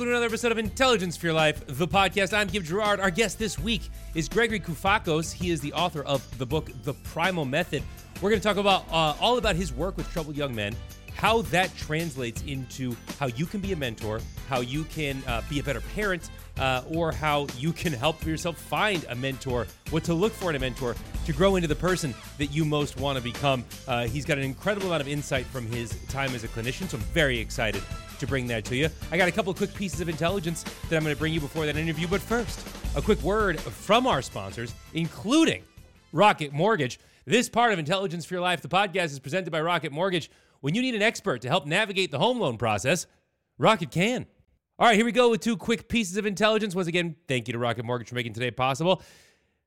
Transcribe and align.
welcome 0.00 0.12
to 0.12 0.16
another 0.16 0.32
episode 0.32 0.50
of 0.50 0.56
Intelligence 0.56 1.14
for 1.14 1.26
Your 1.26 1.34
Life, 1.34 1.62
the 1.66 1.86
podcast. 1.86 2.32
I'm 2.32 2.46
Gib 2.46 2.64
Gerard. 2.64 3.00
Our 3.00 3.10
guest 3.10 3.38
this 3.38 3.58
week 3.58 3.90
is 4.14 4.30
Gregory 4.30 4.58
Koufacos. 4.58 5.30
He 5.30 5.50
is 5.50 5.60
the 5.60 5.74
author 5.74 6.02
of 6.04 6.38
the 6.38 6.46
book, 6.46 6.70
The 6.84 6.94
Primal 6.94 7.44
Method. 7.44 7.82
We're 8.22 8.30
going 8.30 8.40
to 8.40 8.48
talk 8.48 8.56
about 8.56 8.86
uh, 8.90 9.14
all 9.20 9.36
about 9.36 9.56
his 9.56 9.74
work 9.74 9.98
with 9.98 10.10
troubled 10.10 10.38
young 10.38 10.54
men, 10.54 10.74
how 11.16 11.42
that 11.42 11.76
translates 11.76 12.40
into 12.44 12.96
how 13.18 13.26
you 13.26 13.44
can 13.44 13.60
be 13.60 13.72
a 13.72 13.76
mentor, 13.76 14.22
how 14.48 14.60
you 14.60 14.84
can 14.84 15.22
uh, 15.26 15.42
be 15.50 15.60
a 15.60 15.62
better 15.62 15.82
parent, 15.94 16.30
uh, 16.60 16.82
or 16.90 17.10
how 17.10 17.46
you 17.56 17.72
can 17.72 17.92
help 17.92 18.24
yourself 18.24 18.56
find 18.56 19.04
a 19.08 19.14
mentor, 19.14 19.66
what 19.90 20.04
to 20.04 20.14
look 20.14 20.32
for 20.32 20.50
in 20.50 20.56
a 20.56 20.58
mentor 20.58 20.94
to 21.26 21.32
grow 21.32 21.56
into 21.56 21.66
the 21.66 21.74
person 21.74 22.14
that 22.38 22.46
you 22.46 22.64
most 22.64 22.98
want 22.98 23.16
to 23.16 23.24
become. 23.24 23.64
Uh, 23.88 24.06
he's 24.06 24.24
got 24.24 24.38
an 24.38 24.44
incredible 24.44 24.88
amount 24.88 25.00
of 25.00 25.08
insight 25.08 25.46
from 25.46 25.66
his 25.66 25.96
time 26.08 26.34
as 26.34 26.44
a 26.44 26.48
clinician, 26.48 26.88
so 26.88 26.96
I'm 26.96 27.02
very 27.04 27.38
excited 27.38 27.82
to 28.18 28.26
bring 28.26 28.46
that 28.48 28.64
to 28.66 28.76
you. 28.76 28.88
I 29.10 29.16
got 29.16 29.28
a 29.28 29.32
couple 29.32 29.50
of 29.50 29.56
quick 29.56 29.74
pieces 29.74 30.00
of 30.00 30.08
intelligence 30.08 30.62
that 30.62 30.96
I'm 30.96 31.02
going 31.02 31.14
to 31.14 31.18
bring 31.18 31.32
you 31.32 31.40
before 31.40 31.66
that 31.66 31.76
interview, 31.76 32.06
but 32.06 32.20
first, 32.20 32.66
a 32.94 33.02
quick 33.02 33.22
word 33.22 33.58
from 33.60 34.06
our 34.06 34.22
sponsors, 34.22 34.74
including 34.92 35.62
Rocket 36.12 36.52
Mortgage. 36.52 37.00
This 37.24 37.48
part 37.48 37.72
of 37.72 37.78
Intelligence 37.78 38.24
for 38.24 38.34
Your 38.34 38.42
Life, 38.42 38.60
the 38.60 38.68
podcast, 38.68 39.06
is 39.06 39.18
presented 39.18 39.50
by 39.50 39.60
Rocket 39.60 39.92
Mortgage. 39.92 40.30
When 40.60 40.74
you 40.74 40.82
need 40.82 40.94
an 40.94 41.02
expert 41.02 41.42
to 41.42 41.48
help 41.48 41.66
navigate 41.66 42.10
the 42.10 42.18
home 42.18 42.40
loan 42.40 42.58
process, 42.58 43.06
Rocket 43.58 43.90
can. 43.90 44.26
All 44.80 44.86
right, 44.86 44.96
here 44.96 45.04
we 45.04 45.12
go 45.12 45.28
with 45.28 45.42
two 45.42 45.58
quick 45.58 45.90
pieces 45.90 46.16
of 46.16 46.24
intelligence. 46.24 46.74
Once 46.74 46.88
again, 46.88 47.14
thank 47.28 47.46
you 47.46 47.52
to 47.52 47.58
Rocket 47.58 47.84
Mortgage 47.84 48.08
for 48.08 48.14
making 48.14 48.32
today 48.32 48.50
possible. 48.50 49.02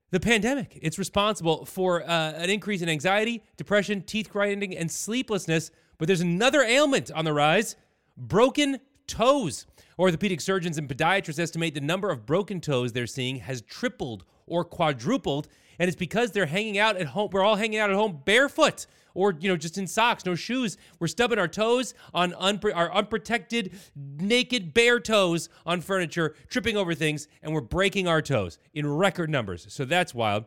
The 0.09 0.19
pandemic, 0.19 0.79
it's 0.81 0.97
responsible 0.97 1.65
for 1.65 2.01
uh, 2.01 2.31
an 2.31 2.49
increase 2.49 2.81
in 2.81 2.89
anxiety, 2.89 3.43
depression, 3.55 4.01
teeth 4.01 4.31
grinding, 4.31 4.75
and 4.75 4.89
sleeplessness. 4.89 5.69
But 5.99 6.07
there's 6.07 6.21
another 6.21 6.63
ailment 6.63 7.11
on 7.11 7.25
the 7.25 7.33
rise 7.33 7.75
broken 8.17 8.79
toes. 9.05 9.67
Orthopedic 9.99 10.41
surgeons 10.41 10.79
and 10.79 10.89
podiatrists 10.89 11.37
estimate 11.37 11.75
the 11.75 11.81
number 11.81 12.09
of 12.09 12.25
broken 12.25 12.59
toes 12.59 12.91
they're 12.91 13.05
seeing 13.05 13.35
has 13.35 13.61
tripled 13.61 14.25
or 14.47 14.65
quadrupled, 14.65 15.47
and 15.79 15.87
it's 15.87 15.97
because 15.97 16.31
they're 16.31 16.45
hanging 16.45 16.77
out 16.77 16.97
at 16.97 17.07
home. 17.07 17.29
We're 17.31 17.43
all 17.43 17.55
hanging 17.55 17.79
out 17.79 17.89
at 17.89 17.95
home 17.95 18.21
barefoot 18.25 18.85
or 19.13 19.35
you 19.39 19.49
know 19.49 19.57
just 19.57 19.77
in 19.77 19.87
socks, 19.87 20.25
no 20.25 20.35
shoes. 20.35 20.77
We're 20.99 21.07
stubbing 21.07 21.39
our 21.39 21.47
toes 21.47 21.93
on 22.13 22.33
our 22.33 22.91
unprotected, 22.91 23.73
naked, 23.95 24.73
bare 24.73 24.99
toes 24.99 25.49
on 25.65 25.81
furniture, 25.81 26.35
tripping 26.49 26.77
over 26.77 26.93
things, 26.93 27.27
and 27.41 27.53
we're 27.53 27.61
breaking 27.61 28.07
our 28.07 28.21
toes 28.21 28.59
in 28.73 28.87
record 28.87 29.29
numbers. 29.29 29.65
So 29.69 29.85
that's 29.85 30.13
wild. 30.13 30.45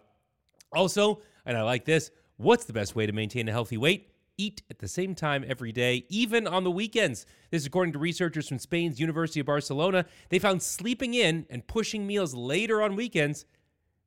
Also, 0.72 1.20
and 1.44 1.56
I 1.56 1.62
like 1.62 1.84
this. 1.84 2.11
What's 2.36 2.64
the 2.64 2.72
best 2.72 2.94
way 2.94 3.06
to 3.06 3.12
maintain 3.12 3.48
a 3.48 3.52
healthy 3.52 3.77
weight? 3.77 4.11
eat 4.38 4.62
at 4.70 4.78
the 4.78 4.88
same 4.88 5.14
time 5.14 5.44
every 5.48 5.72
day, 5.72 6.05
even 6.08 6.46
on 6.46 6.62
the 6.62 6.70
weekends. 6.70 7.24
This 7.50 7.62
is 7.62 7.66
according 7.66 7.92
to 7.94 7.98
researchers 7.98 8.48
from 8.48 8.58
Spain's 8.58 9.00
University 9.00 9.40
of 9.40 9.46
Barcelona. 9.46 10.05
They 10.28 10.38
found 10.38 10.62
sleeping 10.62 11.14
in 11.14 11.46
and 11.48 11.66
pushing 11.66 12.06
meals 12.06 12.34
later 12.34 12.83
on 12.83 12.96
weekends 12.96 13.46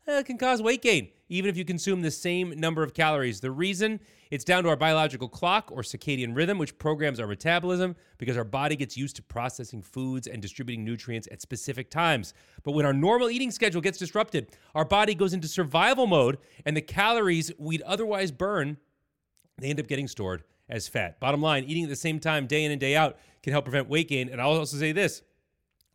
uh, 0.09 0.23
can 0.23 0.37
cause 0.37 0.61
weight 0.61 0.81
gain, 0.81 1.09
even 1.29 1.49
if 1.49 1.57
you 1.57 1.63
consume 1.63 2.01
the 2.01 2.11
same 2.11 2.59
number 2.59 2.83
of 2.83 2.93
calories. 2.93 3.39
The 3.39 3.51
reason 3.51 3.99
it's 4.31 4.43
down 4.43 4.63
to 4.63 4.69
our 4.69 4.75
biological 4.75 5.27
clock 5.27 5.71
or 5.71 5.81
circadian 5.81 6.35
rhythm, 6.35 6.57
which 6.57 6.77
programs 6.77 7.19
our 7.19 7.27
metabolism 7.27 7.95
because 8.17 8.37
our 8.37 8.43
body 8.43 8.75
gets 8.75 8.95
used 8.97 9.15
to 9.15 9.23
processing 9.23 9.81
foods 9.81 10.27
and 10.27 10.41
distributing 10.41 10.83
nutrients 10.83 11.27
at 11.31 11.41
specific 11.41 11.89
times. 11.89 12.33
But 12.63 12.73
when 12.73 12.85
our 12.85 12.93
normal 12.93 13.29
eating 13.29 13.51
schedule 13.51 13.81
gets 13.81 13.97
disrupted, 13.97 14.51
our 14.75 14.85
body 14.85 15.15
goes 15.15 15.33
into 15.33 15.47
survival 15.47 16.07
mode, 16.07 16.37
and 16.65 16.75
the 16.75 16.81
calories 16.81 17.51
we'd 17.57 17.81
otherwise 17.83 18.31
burn 18.31 18.77
they 19.59 19.69
end 19.69 19.79
up 19.79 19.87
getting 19.87 20.07
stored 20.07 20.43
as 20.69 20.87
fat. 20.87 21.19
Bottom 21.19 21.41
line, 21.41 21.63
eating 21.65 21.83
at 21.83 21.89
the 21.89 21.95
same 21.95 22.19
time 22.19 22.47
day 22.47 22.63
in 22.63 22.71
and 22.71 22.79
day 22.79 22.95
out 22.95 23.17
can 23.43 23.51
help 23.51 23.65
prevent 23.65 23.89
weight 23.89 24.07
gain. 24.07 24.29
And 24.29 24.41
I'll 24.41 24.51
also 24.51 24.77
say 24.77 24.91
this 24.91 25.21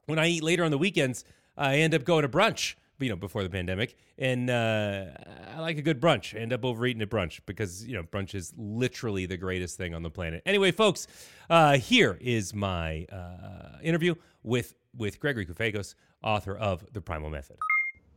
when 0.06 0.18
I 0.18 0.28
eat 0.28 0.42
later 0.42 0.64
on 0.64 0.70
the 0.70 0.78
weekends, 0.78 1.24
I 1.56 1.76
end 1.76 1.94
up 1.94 2.04
going 2.04 2.22
to 2.22 2.28
brunch, 2.28 2.74
you 2.98 3.08
know, 3.08 3.16
before 3.16 3.42
the 3.42 3.50
pandemic. 3.50 3.96
And 4.18 4.48
uh, 4.50 5.06
I 5.54 5.60
like 5.60 5.78
a 5.78 5.82
good 5.82 6.00
brunch. 6.00 6.36
I 6.36 6.40
end 6.40 6.52
up 6.52 6.64
overeating 6.64 7.02
at 7.02 7.10
brunch 7.10 7.40
because, 7.46 7.86
you 7.86 7.94
know, 7.94 8.02
brunch 8.02 8.34
is 8.34 8.52
literally 8.56 9.26
the 9.26 9.36
greatest 9.36 9.76
thing 9.76 9.94
on 9.94 10.02
the 10.02 10.10
planet. 10.10 10.42
Anyway, 10.46 10.70
folks, 10.70 11.06
uh, 11.50 11.76
here 11.78 12.18
is 12.20 12.54
my 12.54 13.06
uh, 13.12 13.78
interview 13.82 14.14
with, 14.42 14.74
with 14.96 15.20
Gregory 15.20 15.46
Koufacos, 15.46 15.94
author 16.22 16.56
of 16.56 16.84
The 16.92 17.00
Primal 17.00 17.30
Method. 17.30 17.56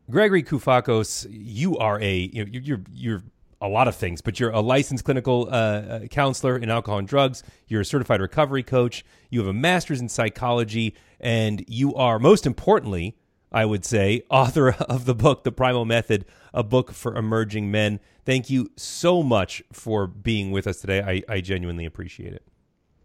Gregory 0.09 0.43
Koufacos, 0.43 1.27
you 1.29 1.77
are 1.77 1.99
a, 1.99 2.15
you 2.15 2.45
know, 2.45 2.51
you're, 2.51 2.81
you're 2.91 3.23
a 3.59 3.67
lot 3.67 3.87
of 3.87 3.95
things, 3.95 4.21
but 4.21 4.39
you're 4.39 4.51
a 4.51 4.61
licensed 4.61 5.03
clinical 5.03 5.47
uh, 5.49 5.53
uh, 5.53 5.99
counselor 6.07 6.57
in 6.57 6.69
alcohol 6.69 6.99
and 6.99 7.07
drugs. 7.07 7.43
You're 7.67 7.81
a 7.81 7.85
certified 7.85 8.21
recovery 8.21 8.63
coach. 8.63 9.03
You 9.29 9.39
have 9.39 9.49
a 9.49 9.53
master's 9.53 9.99
in 9.99 10.09
psychology, 10.09 10.95
and 11.19 11.65
you 11.67 11.95
are, 11.95 12.19
most 12.19 12.45
importantly, 12.45 13.17
I 13.51 13.65
would 13.65 13.85
say, 13.85 14.23
author 14.29 14.69
of 14.89 15.05
the 15.05 15.15
book, 15.15 15.43
The 15.43 15.51
Primal 15.51 15.85
Method, 15.85 16.25
a 16.53 16.63
book 16.63 16.91
for 16.91 17.15
emerging 17.15 17.71
men. 17.71 17.99
Thank 18.25 18.49
you 18.49 18.71
so 18.75 19.23
much 19.23 19.63
for 19.71 20.07
being 20.07 20.51
with 20.51 20.67
us 20.67 20.81
today. 20.81 21.01
I, 21.01 21.33
I 21.33 21.41
genuinely 21.41 21.85
appreciate 21.85 22.33
it. 22.33 22.43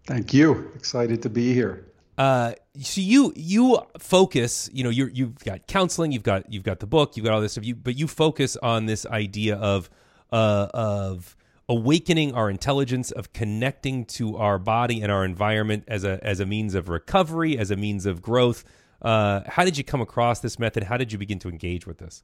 Thank 0.06 0.34
you. 0.34 0.70
Excited 0.74 1.22
to 1.22 1.30
be 1.30 1.54
here. 1.54 1.86
Uh, 2.18 2.52
so 2.80 3.00
you 3.00 3.32
you 3.34 3.78
focus, 3.98 4.68
you 4.72 4.84
know, 4.84 4.90
you 4.90 5.10
you've 5.12 5.38
got 5.38 5.66
counseling, 5.66 6.12
you've 6.12 6.22
got 6.22 6.52
you've 6.52 6.62
got 6.62 6.80
the 6.80 6.86
book, 6.86 7.16
you've 7.16 7.24
got 7.24 7.32
all 7.32 7.40
this 7.40 7.52
stuff. 7.52 7.64
You 7.64 7.74
but 7.74 7.96
you 7.96 8.06
focus 8.06 8.56
on 8.56 8.86
this 8.86 9.06
idea 9.06 9.56
of 9.56 9.88
uh, 10.30 10.68
of 10.74 11.36
awakening 11.68 12.34
our 12.34 12.50
intelligence, 12.50 13.10
of 13.12 13.32
connecting 13.32 14.04
to 14.04 14.36
our 14.36 14.58
body 14.58 15.00
and 15.00 15.10
our 15.10 15.24
environment 15.24 15.84
as 15.88 16.04
a 16.04 16.22
as 16.22 16.40
a 16.40 16.46
means 16.46 16.74
of 16.74 16.88
recovery, 16.88 17.56
as 17.56 17.70
a 17.70 17.76
means 17.76 18.04
of 18.04 18.20
growth. 18.20 18.64
Uh, 19.02 19.42
how 19.46 19.64
did 19.64 19.76
you 19.76 19.84
come 19.84 20.00
across 20.00 20.40
this 20.40 20.58
method? 20.58 20.84
How 20.84 20.96
did 20.96 21.12
you 21.12 21.18
begin 21.18 21.38
to 21.40 21.48
engage 21.48 21.86
with 21.86 21.98
this? 21.98 22.22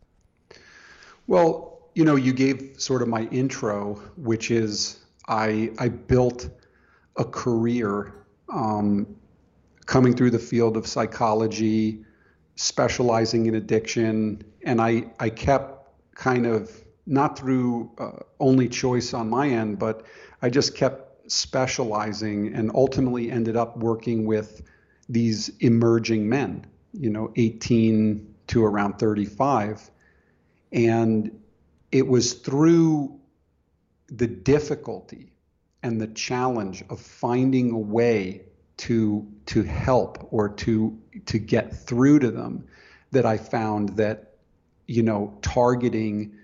Well, 1.27 1.81
you 1.95 2.05
know, 2.05 2.15
you 2.17 2.33
gave 2.33 2.75
sort 2.79 3.03
of 3.03 3.09
my 3.09 3.23
intro, 3.25 3.95
which 4.17 4.51
is 4.51 5.05
I 5.27 5.73
I 5.79 5.89
built 5.89 6.49
a 7.17 7.25
career 7.25 8.15
um, 8.49 9.17
coming 9.87 10.15
through 10.15 10.31
the 10.31 10.39
field 10.39 10.77
of 10.77 10.87
psychology, 10.87 12.05
specializing 12.55 13.47
in 13.47 13.57
addiction, 13.57 14.45
and 14.65 14.81
I 14.81 15.11
I 15.19 15.31
kept 15.31 15.91
kind 16.15 16.47
of 16.47 16.71
not 17.07 17.39
through 17.39 17.91
uh, 17.99 18.11
only 18.39 18.69
choice 18.69 19.13
on 19.15 19.29
my 19.29 19.49
end, 19.49 19.79
but 19.79 20.05
I 20.43 20.51
just 20.51 20.77
kept 20.77 21.31
specializing 21.31 22.55
and 22.55 22.71
ultimately 22.75 23.31
ended 23.31 23.57
up 23.57 23.77
working 23.77 24.25
with 24.25 24.63
these 25.09 25.51
emerging 25.61 26.29
men, 26.29 26.67
you 26.93 27.11
know, 27.11 27.33
18 27.37 28.35
to 28.49 28.65
around 28.65 28.99
35. 28.99 29.91
And 30.73 31.41
it 31.93 32.07
was 32.07 32.35
through 32.35 33.19
the 34.09 34.27
difficulty 34.27 35.33
and 35.83 36.01
the 36.01 36.09
challenge 36.09 36.83
of 36.91 37.01
finding 37.01 37.71
a 37.71 37.79
way 37.79 38.43
to 38.79 39.27
to 39.47 39.63
help 39.63 40.29
or 40.31 40.49
to 40.49 40.97
to 41.27 41.39
get 41.39 41.75
through 41.75 42.19
to 42.21 42.31
them 42.31 42.65
that 43.11 43.27
I 43.27 43.37
found 43.37 43.91
that 43.97 44.37
you 44.87 45.03
know 45.03 45.37
targeting 45.43 46.35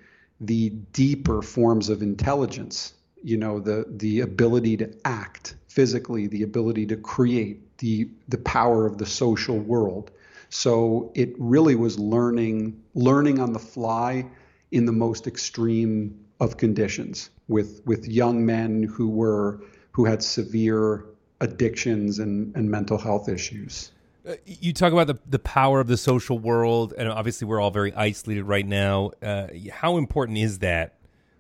the 0.41 0.71
deeper 0.71 1.43
forms 1.43 1.89
of 1.89 2.03
intelligence 2.03 2.95
you 3.23 3.37
know 3.37 3.61
the 3.61 3.87
the 3.89 4.21
ability 4.21 4.77
to 4.79 4.93
act 5.05 5.55
physically 5.69 6.27
the 6.27 6.43
ability 6.43 6.87
to 6.87 6.97
create 6.97 7.61
the 7.79 8.09
the 8.29 8.39
power 8.39 8.87
of 8.87 8.99
the 8.99 9.07
social 9.07 9.59
world 9.59 10.11
so 10.51 11.11
it 11.15 11.35
really 11.39 11.75
was 11.75 11.99
learning 11.99 12.81
learning 12.95 13.41
on 13.41 13.53
the 13.53 13.59
fly 13.59 14.25
in 14.73 14.87
the 14.87 14.93
most 14.93 15.27
extreme 15.27 16.19
of 16.41 16.57
conditions 16.57 17.31
with 17.49 17.83
with 17.85 18.07
young 18.07 18.45
men 18.45 18.83
who 18.83 19.09
were 19.09 19.61
who 19.93 20.05
had 20.05 20.23
severe 20.23 21.05
addictions 21.41 22.19
and, 22.19 22.55
and 22.57 22.71
mental 22.71 22.99
health 22.99 23.29
issues 23.29 23.93
uh, 24.27 24.35
you 24.47 24.73
talk 24.73 24.93
about 24.93 25.07
the, 25.07 25.19
the 25.29 25.39
power 25.39 25.81
of 25.81 25.87
the 25.87 25.99
social 25.99 26.39
world, 26.39 26.95
and 26.97 27.11
obviously 27.11 27.47
we're 27.47 27.61
all 27.61 27.71
very 27.71 27.93
isolated 27.93 28.45
right 28.45 28.67
now. 28.67 29.11
Uh, 29.23 29.49
how 29.71 29.99
important 29.99 30.39
is 30.39 30.61
that 30.61 30.95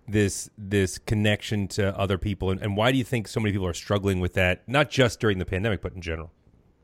this 0.08 0.50
this 0.58 0.98
connection 0.98 1.68
to 1.68 1.96
other 1.98 2.18
people, 2.18 2.50
and, 2.50 2.60
and 2.60 2.76
why 2.76 2.92
do 2.92 2.98
you 2.98 3.04
think 3.04 3.28
so 3.28 3.40
many 3.40 3.52
people 3.52 3.66
are 3.66 3.74
struggling 3.74 4.20
with 4.20 4.34
that? 4.34 4.68
Not 4.68 4.90
just 4.90 5.20
during 5.20 5.38
the 5.38 5.46
pandemic, 5.46 5.80
but 5.80 5.92
in 5.94 6.00
general. 6.00 6.30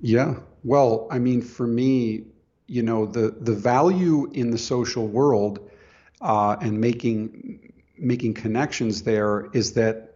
Yeah, 0.00 0.36
well, 0.64 1.06
I 1.10 1.18
mean, 1.18 1.42
for 1.42 1.66
me, 1.66 2.24
you 2.66 2.82
know, 2.82 3.06
the 3.06 3.36
the 3.40 3.54
value 3.54 4.30
in 4.32 4.50
the 4.50 4.58
social 4.58 5.06
world 5.06 5.70
uh, 6.20 6.56
and 6.60 6.80
making 6.80 7.72
making 7.98 8.34
connections 8.34 9.02
there 9.02 9.48
is 9.52 9.74
that 9.74 10.14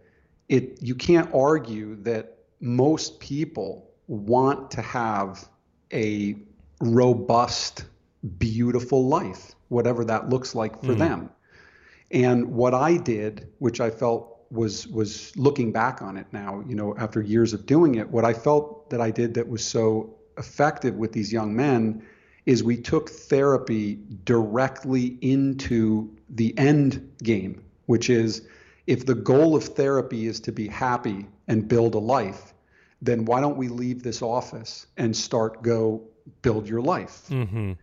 it 0.49 0.81
you 0.81 0.95
can't 0.95 1.33
argue 1.33 1.95
that 1.97 2.37
most 2.59 3.19
people 3.19 3.89
want 4.07 4.71
to 4.71 4.81
have 4.81 5.47
a 5.93 6.35
robust, 6.81 7.85
beautiful 8.37 9.07
life, 9.07 9.55
whatever 9.69 10.05
that 10.05 10.29
looks 10.29 10.55
like 10.55 10.79
for 10.81 10.93
mm. 10.93 10.99
them. 10.99 11.29
And 12.11 12.53
what 12.53 12.73
I 12.73 12.97
did, 12.97 13.47
which 13.59 13.81
I 13.81 13.89
felt 13.89 14.35
was 14.51 14.87
was 14.87 15.35
looking 15.35 15.71
back 15.71 16.01
on 16.01 16.17
it 16.17 16.27
now, 16.31 16.63
you 16.67 16.75
know, 16.75 16.95
after 16.97 17.21
years 17.21 17.53
of 17.53 17.65
doing 17.65 17.95
it, 17.95 18.09
what 18.09 18.25
I 18.25 18.33
felt 18.33 18.89
that 18.89 19.01
I 19.01 19.11
did 19.11 19.33
that 19.33 19.47
was 19.47 19.63
so 19.63 20.15
effective 20.37 20.95
with 20.95 21.11
these 21.11 21.31
young 21.33 21.55
men 21.55 22.03
is 22.45 22.63
we 22.63 22.77
took 22.77 23.09
therapy 23.09 23.99
directly 24.23 25.17
into 25.21 26.15
the 26.29 26.55
end 26.57 27.11
game, 27.23 27.63
which 27.87 28.09
is 28.09 28.47
if 28.85 29.05
the 29.05 29.15
goal 29.15 29.55
of 29.55 29.63
therapy 29.63 30.27
is 30.27 30.39
to 30.41 30.51
be 30.51 30.67
happy 30.67 31.25
and 31.47 31.67
build 31.67 31.95
a 31.95 31.99
life, 31.99 32.53
then 33.01 33.25
why 33.25 33.41
don't 33.41 33.57
we 33.57 33.67
leave 33.67 34.03
this 34.03 34.21
office 34.21 34.87
and 34.97 35.15
start 35.15 35.63
go 35.63 36.03
build 36.41 36.67
your 36.67 36.81
life? 36.81 37.23
Mm-hmm. 37.29 37.73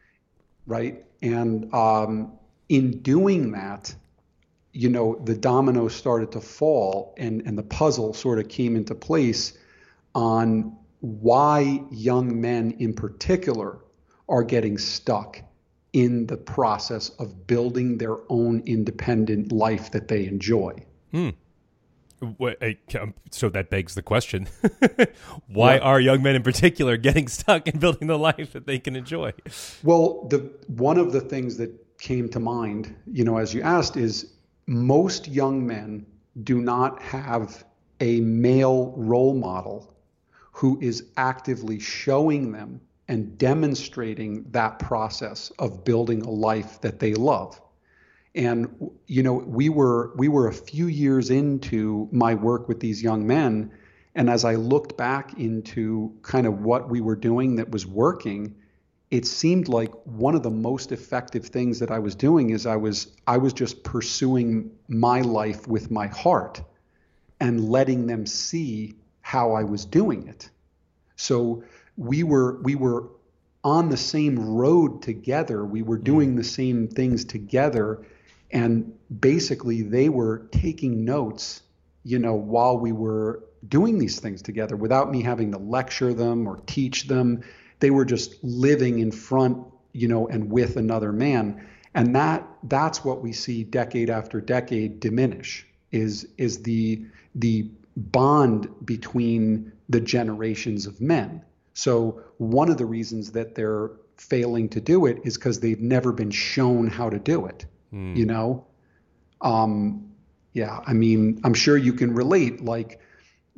Right. 0.67 1.05
And 1.23 1.73
um, 1.75 2.33
in 2.69 3.03
doing 3.03 3.53
that, 3.53 3.95
you 4.73 4.89
know, 4.89 5.21
the 5.25 5.35
dominoes 5.35 5.95
started 5.95 6.33
to 6.33 6.41
fall 6.41 7.15
and, 7.19 7.43
and 7.47 7.59
the 7.59 7.63
puzzle 7.63 8.15
sort 8.15 8.39
of 8.39 8.49
came 8.49 8.75
into 8.75 8.95
place 8.95 9.59
on 10.15 10.77
why 11.01 11.83
young 11.91 12.41
men 12.41 12.73
in 12.79 12.95
particular 12.95 13.79
are 14.29 14.43
getting 14.43 14.79
stuck 14.79 15.41
in 15.93 16.27
the 16.27 16.37
process 16.37 17.11
of 17.19 17.47
building 17.47 17.99
their 17.99 18.17
own 18.31 18.63
independent 18.65 19.53
life 19.53 19.91
that 19.91 20.09
they 20.09 20.27
enjoy. 20.27 20.75
Hmm. 21.11 21.31
Um, 22.23 23.15
so 23.33 23.49
that 23.49 23.69
begs 23.69 23.97
the 23.97 24.03
question 24.03 24.47
why 25.49 25.75
yeah. 25.75 25.81
are 25.81 26.01
young 26.01 26.23
men 26.23 26.37
in 26.37 26.45
particular 26.45 26.97
getting 26.97 27.27
stuck 27.27 27.67
in 27.67 27.81
building 27.81 28.07
the 28.07 28.17
life 28.17 28.53
that 28.53 28.65
they 28.65 28.79
can 28.79 28.95
enjoy 28.95 29.33
well 29.83 30.29
the 30.29 30.39
one 30.69 30.99
of 30.99 31.11
the 31.11 31.21
things 31.21 31.57
that 31.57 31.73
came 31.99 32.29
to 32.29 32.39
mind 32.39 32.95
you 33.11 33.25
know 33.25 33.39
as 33.39 33.53
you 33.53 33.61
asked 33.63 33.97
is 33.97 34.32
most 34.67 35.29
young 35.29 35.67
men 35.67 36.07
do 36.45 36.61
not 36.61 37.01
have 37.03 37.65
a 38.01 38.21
male 38.21 38.93
role 38.97 39.35
model 39.35 39.95
who 40.53 40.79
is 40.81 41.05
actively 41.17 41.79
showing 41.79 42.53
them 42.53 42.81
and 43.09 43.37
demonstrating 43.39 44.45
that 44.51 44.79
process 44.79 45.51
of 45.59 45.85
building 45.85 46.23
a 46.23 46.31
life 46.31 46.81
that 46.81 46.99
they 46.99 47.15
love. 47.15 47.61
And 48.35 48.91
you 49.07 49.23
know, 49.23 49.35
we 49.35 49.69
were 49.69 50.13
we 50.17 50.29
were 50.29 50.49
a 50.49 50.53
few 50.53 50.87
years 50.87 51.31
into 51.31 52.09
my 52.11 52.35
work 52.35 52.69
with 52.69 52.81
these 52.81 53.03
young 53.03 53.27
men, 53.27 53.71
and 54.15 54.31
as 54.31 54.45
I 54.45 54.55
looked 54.55 54.97
back 54.97 55.39
into 55.39 56.15
kind 56.23 56.47
of 56.47 56.61
what 56.61 56.89
we 56.89 57.01
were 57.01 57.17
doing 57.17 57.57
that 57.57 57.71
was 57.71 57.87
working, 57.87 58.55
it 59.13 59.27
seemed 59.27 59.69
like 59.69 59.93
one 60.07 60.35
of 60.35 60.43
the 60.43 60.51
most 60.51 60.91
effective 60.91 61.45
things 61.45 61.81
that 61.81 61.91
I 61.91 61.99
was 61.99 62.15
doing 62.15 62.49
is 62.49 62.65
I 62.65 62.77
was 62.77 63.15
I 63.27 63.37
was 63.37 63.53
just 63.53 63.85
pursuing 63.85 64.71
my 64.89 65.21
life 65.21 65.69
with 65.69 65.91
my 65.91 66.07
heart 66.07 66.63
and 67.39 67.69
letting 67.69 68.07
them 68.07 68.25
see 68.25 68.95
how 69.21 69.53
I 69.53 69.65
was 69.65 69.85
doing 69.85 70.29
it. 70.29 70.49
So 71.17 71.63
we 71.99 72.23
were 72.23 72.63
we 72.63 72.75
were 72.75 73.11
on 73.63 73.91
the 73.91 73.99
same 73.99 74.39
road 74.41 75.03
together. 75.03 75.63
We 75.63 75.83
were 75.83 75.99
doing 75.99 76.33
mm. 76.33 76.37
the 76.39 76.45
same 76.45 76.89
things 76.89 77.27
together 77.27 78.07
and 78.51 78.95
basically 79.21 79.83
they 79.83 80.09
were 80.09 80.49
taking 80.53 81.05
notes 81.05 81.63
you 82.03 82.19
know 82.19 82.35
while 82.35 82.79
we 82.79 82.93
were 82.93 83.45
doing 83.69 83.99
these 83.99 84.21
things 84.21 84.41
together 84.41 84.75
without 84.75 85.11
me 85.11 85.23
having 85.23 85.53
to 85.53 85.59
lecture 85.59 86.15
them 86.15 86.47
or 86.47 86.57
teach 86.67 87.09
them 87.09 87.43
they 87.83 87.91
were 87.91 88.07
just 88.07 88.43
living 88.43 88.99
in 89.01 89.13
front 89.13 89.59
you 89.93 90.09
know 90.09 90.27
and 90.29 90.51
with 90.51 90.77
another 90.77 91.13
man. 91.13 91.69
And 91.95 92.17
that 92.17 92.49
that's 92.63 93.05
what 93.05 93.21
we 93.21 93.33
see 93.33 93.65
decade 93.65 94.09
after 94.09 94.41
decade 94.41 95.01
diminish 95.01 95.67
is 95.91 96.27
is 96.39 96.63
the 96.63 97.05
the 97.35 97.69
bond 97.97 98.69
between 98.87 99.73
the 99.91 100.01
generations 100.01 100.87
of 100.87 101.01
men. 101.03 101.43
So 101.75 102.23
one 102.39 102.71
of 102.71 102.79
the 102.79 102.87
reasons 102.87 103.33
that 103.33 103.55
they're 103.55 103.91
failing 104.17 104.71
to 104.71 104.81
do 104.81 105.05
it 105.05 105.21
is 105.25 105.37
because 105.37 105.61
they've 105.61 105.81
never 105.81 106.13
been 106.13 106.31
shown 106.31 106.87
how 106.87 107.11
to 107.11 107.19
do 107.19 107.45
it 107.47 107.67
mm. 107.93 108.17
you 108.17 108.27
know? 108.27 108.67
Um, 109.41 110.09
yeah 110.53 110.81
i 110.87 110.93
mean 110.93 111.41
i'm 111.45 111.55
sure 111.55 111.77
you 111.77 111.93
can 111.93 112.15
relate 112.15 112.63
like 112.63 113.01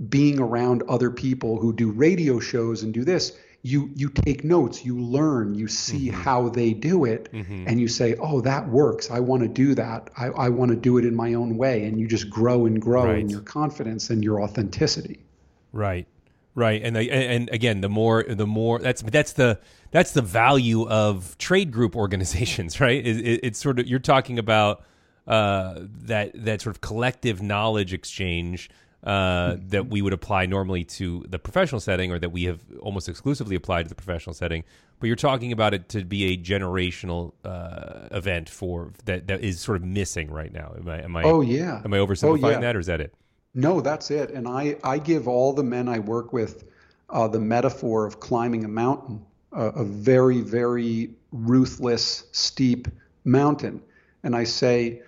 being 0.09 0.39
around 0.39 0.83
other 0.89 1.11
people 1.11 1.59
who 1.59 1.73
do 1.73 1.91
radio 1.91 2.39
shows 2.41 2.83
and 2.83 2.95
do 2.95 3.05
this 3.05 3.37
you 3.65 3.91
you 3.95 4.09
take 4.09 4.45
notes 4.45 4.85
you 4.85 4.99
learn 4.99 5.55
you 5.55 5.67
see 5.67 6.09
mm-hmm. 6.09 6.21
how 6.21 6.49
they 6.49 6.73
do 6.73 7.05
it 7.05 7.33
mm-hmm. 7.33 7.65
and 7.67 7.81
you 7.81 7.89
say 7.89 8.15
oh 8.21 8.41
that 8.41 8.69
works 8.69 9.11
i 9.11 9.19
want 9.19 9.43
to 9.43 9.49
do 9.49 9.75
that 9.75 10.11
i, 10.17 10.27
I 10.27 10.49
want 10.51 10.71
to 10.71 10.77
do 10.77 10.99
it 10.99 11.05
in 11.05 11.15
my 11.15 11.35
own 11.35 11.57
way 11.57 11.85
and 11.85 11.99
you 11.99 12.07
just 12.07 12.31
grow 12.31 12.67
and 12.67 12.81
grow 12.81 13.07
right. 13.07 13.19
in 13.19 13.29
your 13.29 13.41
confidence 13.41 14.11
and 14.11 14.23
your 14.23 14.41
authenticity 14.43 15.25
right 15.73 16.07
right 16.55 16.83
and 16.85 16.97
and 16.97 17.49
again 17.51 17.81
the 17.81 17.89
more 17.89 18.23
the 18.29 18.47
more 18.47 18.79
that's 18.79 19.03
that's 19.03 19.33
the 19.33 19.59
that's 19.95 20.11
the 20.11 20.23
value 20.23 20.89
of 20.89 21.39
trade 21.39 21.71
group 21.71 21.95
organizations, 22.05 22.81
right? 22.81 23.07
It, 23.07 23.17
it, 23.21 23.41
it's 23.45 23.59
sort 23.59 23.79
of 23.79 23.87
you're 23.87 24.01
talking 24.01 24.39
about 24.39 24.83
uh, 25.27 25.81
that 26.03 26.33
that 26.45 26.61
sort 26.61 26.75
of 26.77 26.83
collective 26.83 27.41
knowledge 27.41 27.95
exchange 27.95 28.69
uh, 29.05 29.57
that 29.69 29.89
we 29.89 30.03
would 30.03 30.13
apply 30.13 30.47
normally 30.47 30.85
to 30.85 31.25
the 31.29 31.39
professional 31.39 31.81
setting, 31.81 32.11
or 32.11 32.19
that 32.19 32.31
we 32.31 32.45
have 32.45 32.61
almost 32.81 33.09
exclusively 33.09 33.55
applied 33.57 33.85
to 33.85 33.89
the 33.89 33.95
professional 33.95 34.35
setting. 34.35 34.65
But 34.99 35.09
you're 35.09 35.17
talking 35.17 35.53
about 35.53 35.75
it 35.75 35.89
to 35.91 36.05
be 36.05 36.33
a 36.33 36.37
generational 36.37 37.33
uh, 37.45 38.09
event 38.11 38.49
for 38.49 38.93
that 39.05 39.27
that 39.29 39.43
is 39.43 39.61
sort 39.61 39.77
of 39.77 39.85
missing 39.85 40.31
right 40.31 40.53
now. 40.53 40.75
Am 40.77 40.89
I? 40.89 41.03
Am 41.03 41.17
I? 41.17 41.23
Oh 41.25 41.41
yeah. 41.41 41.83
Am 41.85 41.93
I 41.93 41.99
oversimplifying 41.99 42.45
oh, 42.45 42.51
yeah. 42.51 42.61
that, 42.61 42.77
or 42.77 42.81
is 42.81 42.87
that 42.87 43.01
it? 43.01 43.15
No, 43.55 43.81
that's 43.81 44.11
it. 44.11 44.31
And 44.31 44.49
I 44.49 44.77
I 44.83 44.99
give 44.99 45.29
all 45.29 45.53
the 45.53 45.63
men 45.63 45.89
I 45.89 45.99
work 45.99 46.33
with 46.33 46.65
uh, 47.11 47.29
the 47.29 47.41
metaphor 47.41 48.07
of 48.07 48.21
climbing 48.21 48.65
a 48.65 48.69
mountain 48.69 49.25
a, 49.55 49.67
a 49.67 49.85
very, 49.85 50.41
very 50.41 51.11
ruthless, 51.33 52.25
steep 52.33 52.89
mountain. 53.25 53.83
And 54.23 54.35
I 54.37 54.45
say, 54.45 55.03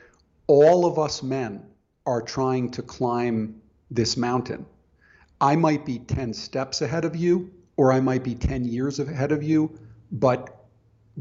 all 0.46 0.86
of 0.86 0.98
us 0.98 1.22
men 1.22 1.62
are 2.06 2.22
trying 2.22 2.70
to 2.70 2.82
climb 2.82 3.60
this 3.90 4.16
mountain. 4.16 4.66
I 5.40 5.56
might 5.56 5.84
be 5.84 5.98
10 5.98 6.34
steps 6.34 6.82
ahead 6.82 7.04
of 7.04 7.16
you, 7.16 7.52
or 7.76 7.92
I 7.92 8.00
might 8.00 8.24
be 8.24 8.34
10 8.34 8.64
years 8.64 8.98
ahead 8.98 9.32
of 9.32 9.42
you, 9.42 9.78
but 10.10 10.64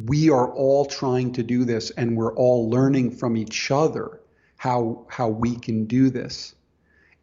we 0.05 0.29
are 0.29 0.51
all 0.51 0.85
trying 0.85 1.33
to 1.33 1.43
do 1.43 1.65
this 1.65 1.89
and 1.91 2.17
we're 2.17 2.33
all 2.35 2.69
learning 2.69 3.11
from 3.11 3.37
each 3.37 3.71
other 3.71 4.19
how 4.57 5.05
how 5.09 5.29
we 5.29 5.55
can 5.55 5.85
do 5.85 6.09
this. 6.09 6.53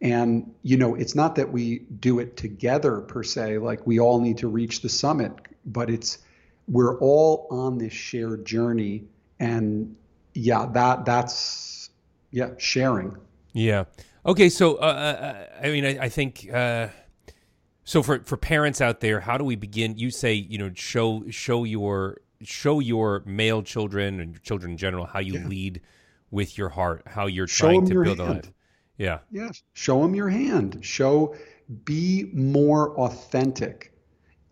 And 0.01 0.55
you 0.63 0.77
know, 0.77 0.95
it's 0.95 1.15
not 1.15 1.37
that 1.37 1.53
we 1.53 1.79
do 1.79 2.19
it 2.19 2.37
together 2.37 3.01
per 3.01 3.23
se, 3.23 3.59
like 3.59 3.87
we 3.87 4.01
all 4.01 4.21
need 4.21 4.39
to 4.39 4.49
reach 4.49 4.81
the 4.81 4.89
summit 4.89 5.33
but 5.65 5.91
it's 5.91 6.19
we're 6.69 6.99
all 6.99 7.47
on 7.51 7.79
this 7.79 7.93
shared 7.93 8.45
journey 8.45 9.05
and 9.39 9.97
yeah 10.35 10.67
that 10.67 11.05
that's 11.05 11.91
yeah 12.31 12.51
sharing 12.59 13.17
yeah 13.53 13.85
okay 14.25 14.49
so 14.49 14.77
uh, 14.77 14.81
uh, 14.81 15.67
i 15.67 15.71
mean 15.71 15.85
i, 15.85 16.05
I 16.05 16.09
think 16.09 16.49
uh, 16.53 16.89
so 17.85 18.03
for 18.03 18.21
for 18.21 18.37
parents 18.37 18.81
out 18.81 19.01
there 19.01 19.21
how 19.21 19.37
do 19.37 19.45
we 19.45 19.57
begin 19.57 19.97
you 19.97 20.11
say 20.11 20.35
you 20.35 20.59
know 20.59 20.71
show 20.75 21.25
show 21.31 21.65
your 21.65 22.21
show 22.43 22.81
your 22.81 23.23
male 23.27 23.63
children 23.63 24.21
and 24.21 24.43
children 24.43 24.73
in 24.73 24.77
general 24.77 25.07
how 25.07 25.21
you 25.21 25.35
yeah. 25.35 25.47
lead 25.47 25.81
with 26.31 26.59
your 26.59 26.69
heart 26.69 27.03
how 27.07 27.27
you're 27.27 27.47
show 27.47 27.67
trying 27.67 27.87
to 27.87 28.03
build 28.03 28.21
a 28.21 28.25
life 28.25 28.53
yeah 28.99 29.19
yes 29.31 29.63
show 29.75 30.01
them 30.03 30.15
your 30.15 30.29
hand 30.29 30.79
show 30.83 31.35
be 31.85 32.31
more 32.33 32.97
authentic 32.99 33.93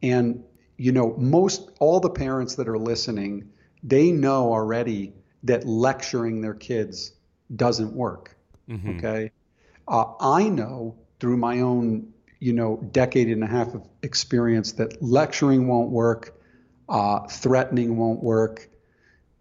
and 0.02 0.42
you 0.80 0.92
know, 0.92 1.14
most 1.18 1.72
all 1.78 2.00
the 2.00 2.08
parents 2.08 2.54
that 2.54 2.66
are 2.66 2.78
listening, 2.78 3.50
they 3.82 4.10
know 4.10 4.50
already 4.50 5.12
that 5.42 5.66
lecturing 5.66 6.40
their 6.40 6.54
kids 6.54 7.12
doesn't 7.54 7.92
work. 7.92 8.34
Mm-hmm. 8.66 8.96
Okay. 8.96 9.30
Uh, 9.90 10.12
I 10.20 10.48
know 10.48 10.96
through 11.18 11.36
my 11.36 11.60
own, 11.60 12.12
you 12.38 12.52
know, 12.52 12.80
decade 12.92 13.28
and 13.28 13.42
a 13.42 13.46
half 13.46 13.74
of 13.74 13.86
experience 14.02 14.72
that 14.72 15.02
lecturing 15.02 15.66
won't 15.66 15.90
work, 15.90 16.40
uh, 16.88 17.26
threatening 17.26 17.96
won't 17.96 18.22
work, 18.22 18.70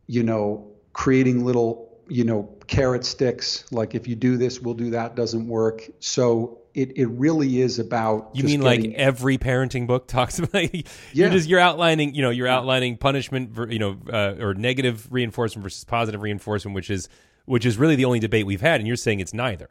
you 0.08 0.24
know, 0.24 0.72
creating 0.92 1.46
little, 1.46 2.00
you 2.10 2.24
know, 2.24 2.50
carrot 2.66 3.06
sticks, 3.06 3.72
like 3.72 3.94
if 3.94 4.08
you 4.08 4.16
do 4.16 4.38
this, 4.38 4.60
we'll 4.60 4.74
do 4.74 4.90
that, 4.90 5.16
doesn't 5.16 5.48
work. 5.48 5.84
So 6.00 6.60
it, 6.74 6.98
it 6.98 7.08
really 7.08 7.62
is 7.62 7.78
about 7.78 8.32
you 8.34 8.44
mean 8.44 8.62
getting, 8.62 8.92
like 8.92 9.00
every 9.00 9.38
parenting 9.38 9.86
book 9.86 10.08
talks 10.08 10.40
about 10.40 10.54
yeah. 10.74 10.82
you're 11.14 11.30
just 11.30 11.50
you're 11.50 11.60
outlining 11.60 12.14
you 12.14 12.22
know 12.22 12.30
you're 12.30 12.48
outlining 12.48 12.98
punishment 12.98 13.58
you 13.72 13.80
know 13.80 13.98
uh, 14.12 14.36
or 14.40 14.54
negative 14.54 15.08
reinforcement 15.12 15.64
versus 15.64 15.84
positive 15.84 16.22
reinforcement 16.22 16.76
which 16.76 16.90
is 16.90 17.10
which 17.46 17.66
is 17.66 17.78
really 17.78 17.96
the 17.96 18.06
only 18.06 18.20
debate 18.20 18.46
we've 18.46 18.62
had 18.62 18.80
and 18.80 18.88
you're 18.88 18.96
saying 18.96 19.20
it's 19.20 19.34
neither 19.34 19.70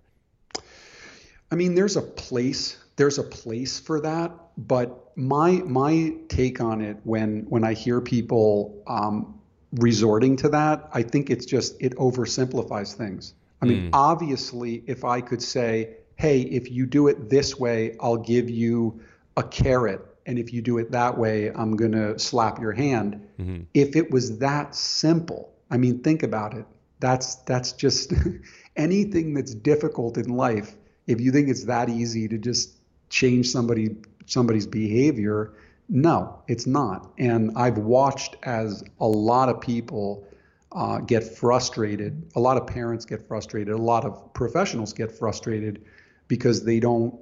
i 1.50 1.55
mean 1.55 1.75
there's 1.75 1.97
a 1.97 2.02
place 2.02 2.78
there's 2.97 3.19
a 3.19 3.23
place 3.23 3.78
for 3.78 4.00
that 4.00 4.33
but 4.57 5.17
my 5.17 5.52
my 5.64 6.12
take 6.28 6.61
on 6.61 6.81
it 6.81 6.97
when 7.05 7.45
when 7.49 7.64
i 7.64 7.73
hear 7.73 8.00
people 8.00 8.83
um, 8.87 9.38
resorting 9.73 10.37
to 10.37 10.49
that 10.49 10.88
i 10.93 11.02
think 11.02 11.31
it's 11.31 11.47
just 11.47 11.76
it 11.81 11.95
oversimplifies 11.97 12.95
things 12.95 13.35
i 13.61 13.67
mean 13.67 13.85
mm. 13.85 13.90
obviously 13.93 14.83
if 14.87 15.05
i 15.05 15.21
could 15.21 15.43
say 15.43 15.95
hey, 16.19 16.40
if 16.40 16.71
you 16.71 16.85
do 16.85 17.07
it 17.07 17.31
this 17.31 17.59
way, 17.59 17.97
I'll 18.00 18.17
give 18.17 18.50
you 18.50 19.00
a 19.37 19.43
carrot 19.43 20.05
and 20.26 20.38
if 20.38 20.52
you 20.52 20.61
do 20.61 20.76
it 20.78 20.90
that 20.90 21.17
way, 21.17 21.50
I'm 21.50 21.76
going 21.76 21.93
to 21.93 22.19
slap 22.19 22.61
your 22.61 22.73
hand. 22.73 23.26
Mm-hmm. 23.40 23.62
If 23.73 23.97
it 23.97 24.11
was 24.11 24.38
that 24.38 24.75
simple, 24.75 25.55
I 25.71 25.78
mean, 25.78 26.02
think 26.02 26.23
about 26.23 26.55
it. 26.55 26.67
That's 27.00 27.37
that's 27.37 27.73
just 27.73 28.12
anything 28.76 29.33
that's 29.33 29.55
difficult 29.55 30.19
in 30.19 30.28
life. 30.28 30.75
If 31.09 31.21
you 31.21 31.33
think 31.33 31.49
it's 31.49 31.65
that 31.65 31.88
easy 31.88 32.29
to 32.29 32.38
just 32.38 32.77
change 33.09 33.50
somebody 33.50 33.97
somebody's 34.27 34.67
behavior, 34.67 35.55
no, 35.88 36.43
it's 36.47 36.67
not. 36.67 37.11
And 37.19 37.50
I've 37.57 37.79
watched 37.79 38.37
as 38.43 38.85
a 39.00 39.09
lot 39.09 39.49
of 39.49 39.61
people 39.61 40.29
uh, 40.73 40.99
get 40.99 41.25
frustrated. 41.25 42.31
A 42.37 42.41
lot 42.41 42.59
of 42.59 42.67
parents 42.67 43.07
get 43.07 43.27
frustrated. 43.27 43.73
A 43.75 43.79
lot 43.79 44.05
of 44.05 44.33
professionals 44.35 44.93
get 44.93 45.11
frustrated 45.11 45.83
because 46.29 46.65
they 46.65 46.79
don't, 46.79 47.19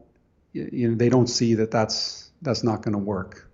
you 0.52 0.90
know, 0.90 0.96
they 0.96 1.08
don't 1.08 1.28
see 1.28 1.54
that 1.54 1.70
that's 1.70 2.30
that's 2.42 2.64
not 2.64 2.82
going 2.82 2.92
to 2.92 2.98
work. 2.98 3.48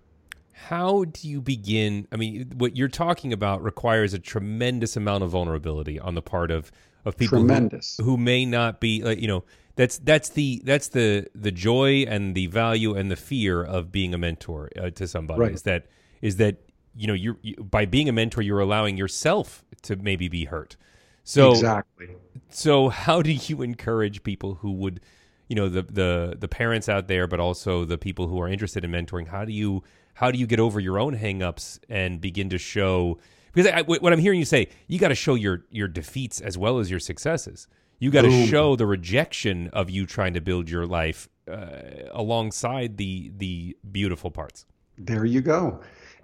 How 0.53 1.03
do 1.03 1.27
you 1.27 1.41
begin? 1.41 2.07
I 2.11 2.15
mean, 2.15 2.53
what 2.55 2.75
you're 2.75 2.87
talking 2.87 3.33
about 3.33 3.61
requires 3.61 4.13
a 4.13 4.19
tremendous 4.19 4.95
amount 4.95 5.23
of 5.23 5.29
vulnerability 5.29 5.99
on 5.99 6.15
the 6.15 6.21
part 6.21 6.49
of 6.49 6.71
of 7.05 7.17
people 7.17 7.39
tremendous. 7.39 7.97
Who, 7.97 8.03
who 8.03 8.17
may 8.17 8.45
not 8.45 8.79
be, 8.79 9.03
like, 9.03 9.19
you 9.19 9.27
know, 9.27 9.43
that's 9.75 9.97
that's 9.99 10.29
the 10.29 10.61
that's 10.63 10.89
the 10.89 11.27
the 11.33 11.51
joy 11.51 12.05
and 12.07 12.35
the 12.35 12.47
value 12.47 12.93
and 12.93 13.09
the 13.09 13.15
fear 13.15 13.63
of 13.63 13.91
being 13.91 14.13
a 14.13 14.17
mentor 14.17 14.69
uh, 14.79 14.89
to 14.91 15.07
somebody 15.07 15.39
right. 15.39 15.51
is 15.51 15.63
that 15.63 15.87
is 16.21 16.37
that 16.37 16.57
you 16.95 17.07
know 17.07 17.13
you're 17.13 17.37
you, 17.41 17.55
by 17.55 17.85
being 17.85 18.07
a 18.07 18.11
mentor 18.11 18.41
you're 18.41 18.59
allowing 18.59 18.97
yourself 18.97 19.63
to 19.83 19.95
maybe 19.95 20.27
be 20.27 20.45
hurt. 20.45 20.75
So 21.23 21.51
exactly. 21.51 22.09
so 22.49 22.89
how 22.89 23.21
do 23.21 23.31
you 23.31 23.61
encourage 23.61 24.23
people 24.23 24.55
who 24.55 24.71
would 24.73 24.99
you 25.47 25.55
know 25.55 25.69
the 25.69 25.83
the 25.83 26.35
the 26.37 26.47
parents 26.47 26.87
out 26.87 27.07
there 27.07 27.27
but 27.27 27.39
also 27.39 27.85
the 27.85 27.97
people 27.97 28.27
who 28.27 28.39
are 28.41 28.47
interested 28.47 28.83
in 28.83 28.91
mentoring 28.91 29.27
how 29.27 29.45
do 29.45 29.53
you 29.53 29.83
how 30.15 30.31
do 30.31 30.37
you 30.37 30.45
get 30.45 30.59
over 30.59 30.79
your 30.79 30.99
own 30.99 31.17
hangups 31.17 31.79
and 31.89 32.21
begin 32.21 32.49
to 32.49 32.57
show 32.57 33.17
because 33.53 33.71
I, 33.71 33.81
what 33.83 34.11
I'm 34.11 34.19
hearing 34.19 34.39
you 34.39 34.45
say 34.45 34.69
you 34.87 34.99
got 34.99 35.09
to 35.09 35.15
show 35.15 35.35
your 35.35 35.63
your 35.69 35.87
defeats 35.87 36.41
as 36.41 36.57
well 36.57 36.79
as 36.79 36.91
your 36.91 36.99
successes 36.99 37.67
you 37.99 38.11
got 38.11 38.23
to 38.23 38.47
show 38.47 38.75
the 38.75 38.85
rejection 38.85 39.69
of 39.73 39.89
you 39.89 40.05
trying 40.05 40.33
to 40.33 40.41
build 40.41 40.69
your 40.69 40.85
life 40.85 41.29
uh, 41.47 42.09
alongside 42.11 42.97
the 42.97 43.31
the 43.37 43.75
beautiful 43.91 44.31
parts. 44.31 44.65
There 44.97 45.25
you 45.25 45.41
go. 45.41 45.81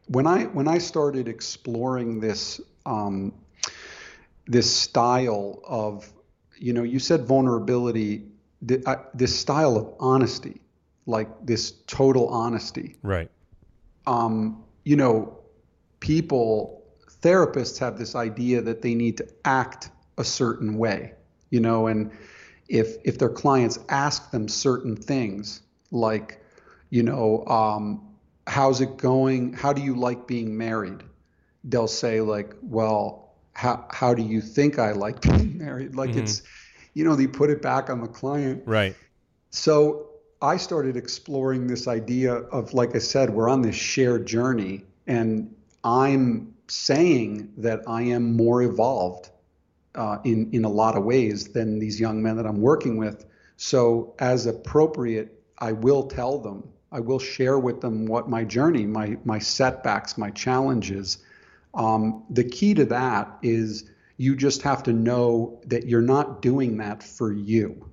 When 0.08 0.28
I 0.28 0.46
when 0.46 0.68
I 0.68 0.78
started 0.78 1.28
exploring 1.28 2.20
this 2.20 2.62
um, 2.86 3.34
this 4.48 4.74
style 4.74 5.62
of 5.66 6.12
you 6.58 6.74
know 6.74 6.84
you 6.84 7.00
said 7.00 7.26
vulnerability 7.26 8.26
this 8.62 9.40
style 9.40 9.78
of 9.78 9.94
honesty 10.00 10.60
like 11.06 11.30
this 11.46 11.72
total 11.88 12.28
honesty. 12.28 12.96
Right. 13.04 13.30
Um, 14.06 14.64
you 14.84 14.96
know 14.96 15.40
people 16.00 16.84
therapists 17.22 17.78
have 17.80 17.98
this 17.98 18.16
idea 18.16 18.62
that 18.62 18.82
they 18.82 18.96
need 18.96 19.18
to 19.18 19.28
act 19.44 19.90
a 20.18 20.24
certain 20.24 20.78
way 20.78 21.14
you 21.50 21.60
know 21.60 21.88
and 21.88 22.12
if 22.68 22.98
if 23.04 23.18
their 23.18 23.30
clients 23.30 23.80
ask 23.90 24.32
them 24.32 24.48
certain 24.48 24.96
things 24.96 25.62
like 25.92 26.44
you 26.90 27.04
know 27.04 27.46
um, 27.46 28.10
how's 28.50 28.82
it 28.82 28.98
going? 28.98 29.54
How 29.54 29.72
do 29.72 29.82
you 29.82 29.96
like 29.96 30.28
being 30.28 30.58
married? 30.58 31.04
They'll 31.64 31.88
say 31.88 32.20
like, 32.22 32.56
well, 32.62 33.34
how 33.54 33.86
how 33.92 34.14
do 34.14 34.24
you 34.24 34.42
think 34.42 34.80
I 34.80 34.92
like 34.92 35.22
being 35.38 35.58
married? 35.58 35.96
Like 35.96 36.12
mm-hmm. 36.12 36.20
it's, 36.20 36.42
you 36.94 37.06
know, 37.06 37.16
they 37.16 37.28
put 37.28 37.50
it 37.50 37.62
back 37.62 37.90
on 37.90 38.02
the 38.02 38.08
client. 38.08 38.64
Right. 38.66 38.96
So 39.52 40.08
I 40.42 40.58
started 40.58 40.98
exploring 40.98 41.68
this 41.68 41.88
idea 41.88 42.34
of, 42.34 42.74
like 42.74 42.96
I 42.96 43.00
said, 43.00 43.30
we're 43.30 43.50
on 43.50 43.62
this 43.62 43.76
shared 43.76 44.26
journey, 44.26 44.84
and 45.08 45.54
I'm 45.84 46.54
saying 46.68 47.52
that 47.58 47.82
I 47.88 48.04
am 48.04 48.36
more 48.36 48.62
evolved 48.62 49.30
uh, 50.00 50.18
in 50.24 50.50
in 50.54 50.64
a 50.64 50.70
lot 50.70 50.96
of 50.96 51.04
ways 51.04 51.50
than 51.50 51.78
these 51.78 52.00
young 52.00 52.24
men 52.24 52.38
that 52.38 52.46
I'm 52.48 52.62
working 52.62 52.98
with. 52.98 53.26
So 53.58 54.16
as 54.18 54.46
appropriate, 54.46 55.44
I 55.60 55.74
will 55.74 56.04
tell 56.08 56.40
them 56.40 56.64
I 56.92 57.00
will 57.00 57.20
share 57.20 57.60
with 57.60 57.82
them 57.82 58.06
what 58.06 58.30
my 58.30 58.44
journey, 58.44 58.86
my 58.86 59.18
my 59.24 59.40
setbacks, 59.40 60.18
my 60.18 60.32
challenges. 60.32 61.20
Um, 61.74 62.24
the 62.30 62.44
key 62.44 62.74
to 62.76 62.86
that 62.86 63.38
is 63.44 63.90
you 64.18 64.36
just 64.36 64.64
have 64.64 64.84
to 64.84 64.94
know 64.94 65.62
that 65.66 65.88
you're 65.88 66.02
not 66.02 66.42
doing 66.42 66.78
that 66.78 67.04
for 67.04 67.32
you. 67.32 67.92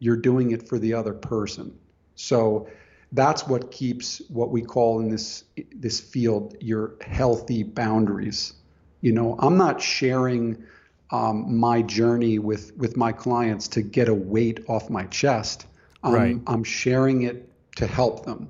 You're 0.00 0.16
doing 0.16 0.50
it 0.50 0.68
for 0.68 0.78
the 0.78 0.94
other 0.94 1.12
person. 1.12 1.78
So 2.16 2.68
that's 3.12 3.46
what 3.46 3.70
keeps 3.70 4.20
what 4.28 4.50
we 4.50 4.62
call 4.62 5.00
in 5.00 5.08
this 5.08 5.44
this 5.74 6.00
field 6.00 6.56
your 6.60 6.94
healthy 7.00 7.62
boundaries. 7.62 8.54
You 9.02 9.12
know, 9.12 9.36
I'm 9.38 9.56
not 9.56 9.80
sharing 9.80 10.64
um, 11.12 11.54
my 11.54 11.82
journey 11.82 12.38
with 12.38 12.76
with 12.76 12.96
my 12.96 13.12
clients 13.12 13.68
to 13.68 13.82
get 13.82 14.08
a 14.08 14.14
weight 14.14 14.60
off 14.66 14.90
my 14.90 15.04
chest. 15.04 15.66
Um, 16.02 16.14
right. 16.14 16.36
I'm 16.48 16.64
sharing 16.64 17.22
it 17.22 17.48
to 17.76 17.86
help 17.86 18.24
them. 18.24 18.48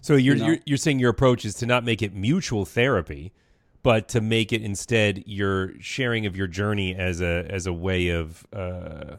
So 0.00 0.16
you're, 0.16 0.34
you 0.34 0.40
know? 0.40 0.46
you're 0.48 0.58
you're 0.64 0.78
saying 0.78 0.98
your 0.98 1.10
approach 1.10 1.44
is 1.44 1.54
to 1.56 1.66
not 1.66 1.84
make 1.84 2.02
it 2.02 2.14
mutual 2.14 2.64
therapy, 2.64 3.32
but 3.82 4.08
to 4.08 4.20
make 4.20 4.52
it 4.52 4.62
instead 4.62 5.22
your 5.26 5.80
sharing 5.80 6.26
of 6.26 6.36
your 6.36 6.48
journey 6.48 6.94
as 6.94 7.20
a 7.20 7.46
as 7.48 7.66
a 7.66 7.72
way 7.72 8.08
of 8.08 8.44
uh, 8.52 9.16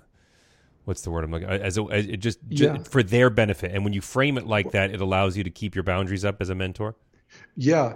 what's 0.85 1.03
the 1.03 1.11
word 1.11 1.23
I'm 1.23 1.31
looking 1.31 1.47
as 1.47 1.77
a 1.77 1.83
as 1.83 2.07
just, 2.17 2.39
yeah. 2.49 2.75
just 2.77 2.91
for 2.91 3.03
their 3.03 3.29
benefit. 3.29 3.71
And 3.71 3.83
when 3.83 3.93
you 3.93 4.01
frame 4.01 4.37
it 4.37 4.47
like 4.47 4.71
that, 4.71 4.91
it 4.91 4.99
allows 4.99 5.37
you 5.37 5.43
to 5.43 5.49
keep 5.49 5.75
your 5.75 5.83
boundaries 5.83 6.25
up 6.25 6.41
as 6.41 6.49
a 6.49 6.55
mentor. 6.55 6.95
Yeah, 7.55 7.93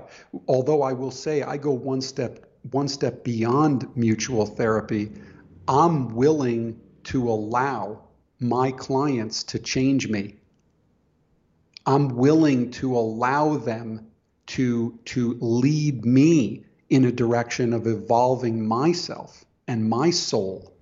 although 0.47 0.81
I 0.81 0.93
will 0.93 1.11
say 1.11 1.43
I 1.43 1.57
go 1.57 1.71
one 1.71 2.01
step 2.01 2.46
one 2.71 2.87
step 2.87 3.23
beyond 3.23 3.87
mutual 3.95 4.45
therapy. 4.45 5.11
I'm 5.67 6.15
willing 6.15 6.79
to 7.05 7.29
allow 7.29 8.03
my 8.39 8.71
clients 8.71 9.43
to 9.45 9.59
change 9.59 10.07
me 10.07 10.35
I'm 11.87 12.17
willing 12.17 12.71
to 12.71 12.97
allow 12.97 13.55
them 13.55 14.11
to, 14.47 14.99
to 15.05 15.37
lead 15.39 16.05
me 16.05 16.65
in 16.89 17.05
a 17.05 17.11
direction 17.13 17.71
of 17.71 17.87
evolving 17.87 18.67
myself 18.67 19.45
and 19.69 19.89
my 19.89 20.09
soul. 20.09 20.73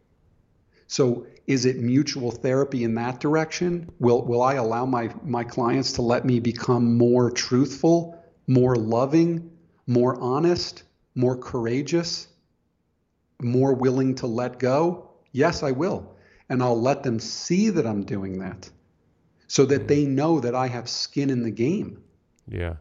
So 0.88 1.28
is 1.46 1.66
it 1.66 1.78
mutual 1.78 2.32
therapy 2.32 2.84
in 2.84 2.96
that 2.96 3.20
direction? 3.20 3.92
Will, 4.00 4.24
will 4.24 4.42
I 4.42 4.56
allow 4.56 4.88
my, 4.88 5.12
my 5.24 5.44
clients 5.44 5.94
to 5.94 6.02
let 6.02 6.26
me 6.26 6.40
become 6.40 6.98
more 6.98 7.30
truthful, 7.30 8.20
more 8.48 8.76
loving, 8.76 9.52
more 9.86 10.20
honest, 10.20 10.85
more 11.16 11.38
courageous, 11.38 12.28
more 13.42 13.74
willing 13.74 14.16
to 14.16 14.28
let 14.28 14.60
go? 14.60 15.10
Yes, 15.32 15.64
I 15.64 15.72
will. 15.72 16.16
And 16.50 16.62
I'll 16.62 16.80
let 16.80 17.04
them 17.04 17.20
see 17.20 17.70
that 17.72 17.88
I'm 17.88 18.04
doing 18.04 18.40
that 18.40 18.70
so 19.48 19.66
that 19.66 19.84
mm. 19.84 19.88
they 19.88 20.06
know 20.06 20.40
that 20.40 20.54
I 20.54 20.68
have 20.68 20.88
skin 20.88 21.30
in 21.30 21.44
the 21.44 21.52
game. 21.52 22.04
Yeah. 22.48 22.76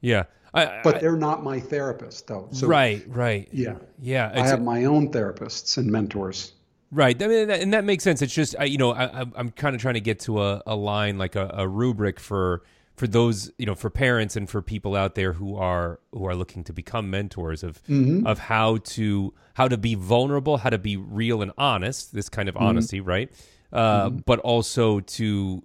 Yeah. 0.00 0.24
I, 0.52 0.80
but 0.84 1.00
they're 1.00 1.16
not 1.16 1.42
my 1.42 1.58
therapist, 1.58 2.28
though. 2.28 2.48
So, 2.52 2.68
right, 2.68 3.04
right. 3.08 3.48
Yeah. 3.50 3.76
Yeah. 4.00 4.30
I 4.32 4.46
have 4.46 4.62
my 4.62 4.84
own 4.84 5.10
therapists 5.10 5.78
and 5.78 5.90
mentors. 5.90 6.52
Right. 6.92 7.20
I 7.20 7.26
mean, 7.26 7.50
and 7.50 7.72
that 7.72 7.84
makes 7.84 8.04
sense. 8.04 8.22
It's 8.22 8.32
just, 8.32 8.54
I, 8.60 8.64
you 8.64 8.78
know, 8.78 8.92
I, 8.92 9.22
am 9.22 9.50
kind 9.50 9.74
of 9.74 9.82
trying 9.82 9.94
to 9.94 10.00
get 10.00 10.20
to 10.20 10.40
a, 10.40 10.62
a 10.64 10.76
line, 10.76 11.18
like 11.18 11.34
a, 11.34 11.52
a 11.54 11.66
rubric 11.66 12.20
for 12.20 12.62
for 12.96 13.06
those 13.06 13.50
you 13.58 13.66
know 13.66 13.74
for 13.74 13.90
parents 13.90 14.36
and 14.36 14.48
for 14.48 14.62
people 14.62 14.94
out 14.94 15.14
there 15.14 15.32
who 15.32 15.56
are 15.56 16.00
who 16.12 16.24
are 16.24 16.34
looking 16.34 16.64
to 16.64 16.72
become 16.72 17.10
mentors 17.10 17.62
of 17.62 17.82
mm-hmm. 17.84 18.26
of 18.26 18.38
how 18.38 18.78
to 18.78 19.32
how 19.54 19.68
to 19.68 19.76
be 19.76 19.94
vulnerable 19.94 20.58
how 20.58 20.70
to 20.70 20.78
be 20.78 20.96
real 20.96 21.42
and 21.42 21.52
honest 21.58 22.14
this 22.14 22.28
kind 22.28 22.48
of 22.48 22.54
mm-hmm. 22.54 22.64
honesty 22.64 23.00
right 23.00 23.30
uh, 23.72 24.08
mm-hmm. 24.08 24.18
but 24.24 24.38
also 24.40 25.00
to 25.00 25.62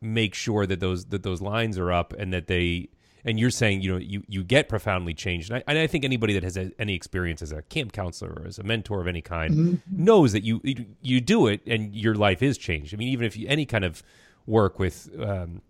make 0.00 0.34
sure 0.34 0.66
that 0.66 0.80
those 0.80 1.06
that 1.06 1.22
those 1.22 1.40
lines 1.40 1.78
are 1.78 1.92
up 1.92 2.12
and 2.18 2.32
that 2.32 2.48
they 2.48 2.88
and 3.24 3.38
you're 3.38 3.50
saying 3.50 3.80
you 3.80 3.92
know 3.92 3.98
you 3.98 4.24
you 4.26 4.42
get 4.42 4.68
profoundly 4.68 5.14
changed 5.14 5.50
and 5.50 5.58
I, 5.58 5.64
and 5.68 5.78
I 5.78 5.86
think 5.86 6.04
anybody 6.04 6.34
that 6.34 6.42
has 6.42 6.56
a, 6.56 6.72
any 6.80 6.96
experience 6.96 7.40
as 7.40 7.52
a 7.52 7.62
camp 7.62 7.92
counselor 7.92 8.32
or 8.32 8.46
as 8.48 8.58
a 8.58 8.64
mentor 8.64 9.00
of 9.00 9.06
any 9.06 9.22
kind 9.22 9.54
mm-hmm. 9.54 10.04
knows 10.04 10.32
that 10.32 10.42
you 10.42 10.60
you 11.00 11.20
do 11.20 11.46
it 11.46 11.60
and 11.64 11.94
your 11.94 12.16
life 12.16 12.42
is 12.42 12.58
changed 12.58 12.92
i 12.92 12.96
mean 12.96 13.08
even 13.08 13.24
if 13.24 13.36
you 13.36 13.46
any 13.48 13.64
kind 13.64 13.84
of 13.84 14.02
work 14.44 14.80
with 14.80 15.08
um, 15.20 15.62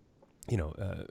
you 0.49 0.57
know, 0.57 0.71
uh, 0.71 1.03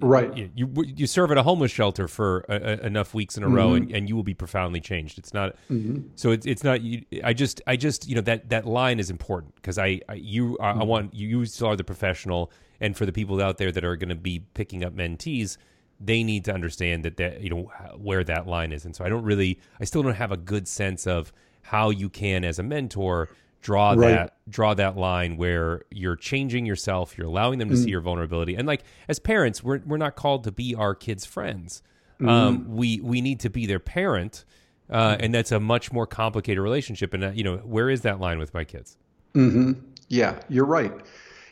right? 0.00 0.34
You, 0.36 0.50
you, 0.54 0.84
you 0.96 1.06
serve 1.06 1.30
at 1.30 1.38
a 1.38 1.42
homeless 1.42 1.70
shelter 1.70 2.08
for 2.08 2.44
a, 2.48 2.54
a, 2.54 2.86
enough 2.86 3.12
weeks 3.12 3.36
in 3.36 3.42
a 3.42 3.46
mm-hmm. 3.46 3.54
row, 3.54 3.74
and, 3.74 3.90
and 3.92 4.08
you 4.08 4.16
will 4.16 4.22
be 4.22 4.34
profoundly 4.34 4.80
changed. 4.80 5.18
It's 5.18 5.34
not 5.34 5.56
mm-hmm. 5.70 6.08
so. 6.14 6.30
It's 6.30 6.46
it's 6.46 6.64
not. 6.64 6.80
You, 6.80 7.04
I 7.22 7.32
just 7.34 7.60
I 7.66 7.76
just 7.76 8.08
you 8.08 8.14
know 8.14 8.20
that 8.22 8.48
that 8.48 8.66
line 8.66 8.98
is 8.98 9.10
important 9.10 9.54
because 9.56 9.78
I, 9.78 10.00
I 10.08 10.14
you 10.14 10.56
mm-hmm. 10.60 10.80
I 10.80 10.84
want 10.84 11.14
you, 11.14 11.28
you 11.28 11.44
still 11.46 11.68
are 11.68 11.76
the 11.76 11.84
professional, 11.84 12.50
and 12.80 12.96
for 12.96 13.04
the 13.04 13.12
people 13.12 13.42
out 13.42 13.58
there 13.58 13.72
that 13.72 13.84
are 13.84 13.96
going 13.96 14.08
to 14.08 14.14
be 14.14 14.40
picking 14.54 14.84
up 14.84 14.94
mentees, 14.94 15.58
they 16.00 16.22
need 16.22 16.44
to 16.46 16.54
understand 16.54 17.04
that 17.04 17.18
that 17.18 17.42
you 17.42 17.50
know 17.50 17.70
where 17.96 18.24
that 18.24 18.46
line 18.46 18.72
is, 18.72 18.84
and 18.84 18.96
so 18.96 19.04
I 19.04 19.08
don't 19.08 19.24
really 19.24 19.60
I 19.80 19.84
still 19.84 20.02
don't 20.02 20.14
have 20.14 20.32
a 20.32 20.38
good 20.38 20.66
sense 20.66 21.06
of 21.06 21.32
how 21.62 21.90
you 21.90 22.08
can 22.08 22.44
as 22.44 22.58
a 22.58 22.62
mentor 22.62 23.28
draw 23.62 23.92
Right. 23.92 24.10
that 24.10 24.36
draw 24.48 24.74
that 24.74 24.96
line 24.96 25.36
where 25.36 25.82
you're 25.90 26.16
changing 26.16 26.66
yourself, 26.66 27.16
you're 27.16 27.26
allowing 27.26 27.58
them 27.58 27.68
to 27.68 27.74
Mm. 27.74 27.84
see 27.84 27.90
your 27.90 28.00
vulnerability. 28.00 28.54
And 28.54 28.66
like 28.66 28.82
as 29.08 29.18
parents, 29.18 29.62
we're 29.62 29.80
we're 29.86 29.96
not 29.98 30.16
called 30.16 30.44
to 30.44 30.52
be 30.52 30.74
our 30.74 30.94
kids' 30.94 31.24
friends. 31.24 31.82
Mm-hmm. 32.20 32.28
Um, 32.28 32.64
we 32.68 33.00
we 33.00 33.20
need 33.20 33.40
to 33.40 33.50
be 33.50 33.66
their 33.66 33.78
parent, 33.78 34.44
uh, 34.90 35.16
and 35.20 35.34
that's 35.34 35.52
a 35.52 35.60
much 35.60 35.92
more 35.92 36.06
complicated 36.06 36.62
relationship. 36.62 37.14
And 37.14 37.24
uh, 37.24 37.30
you 37.34 37.44
know, 37.44 37.58
where 37.58 37.90
is 37.90 38.00
that 38.02 38.20
line 38.20 38.38
with 38.38 38.52
my 38.54 38.64
kids? 38.64 38.96
hmm 39.34 39.72
Yeah, 40.08 40.40
you're 40.48 40.66
right. 40.66 40.92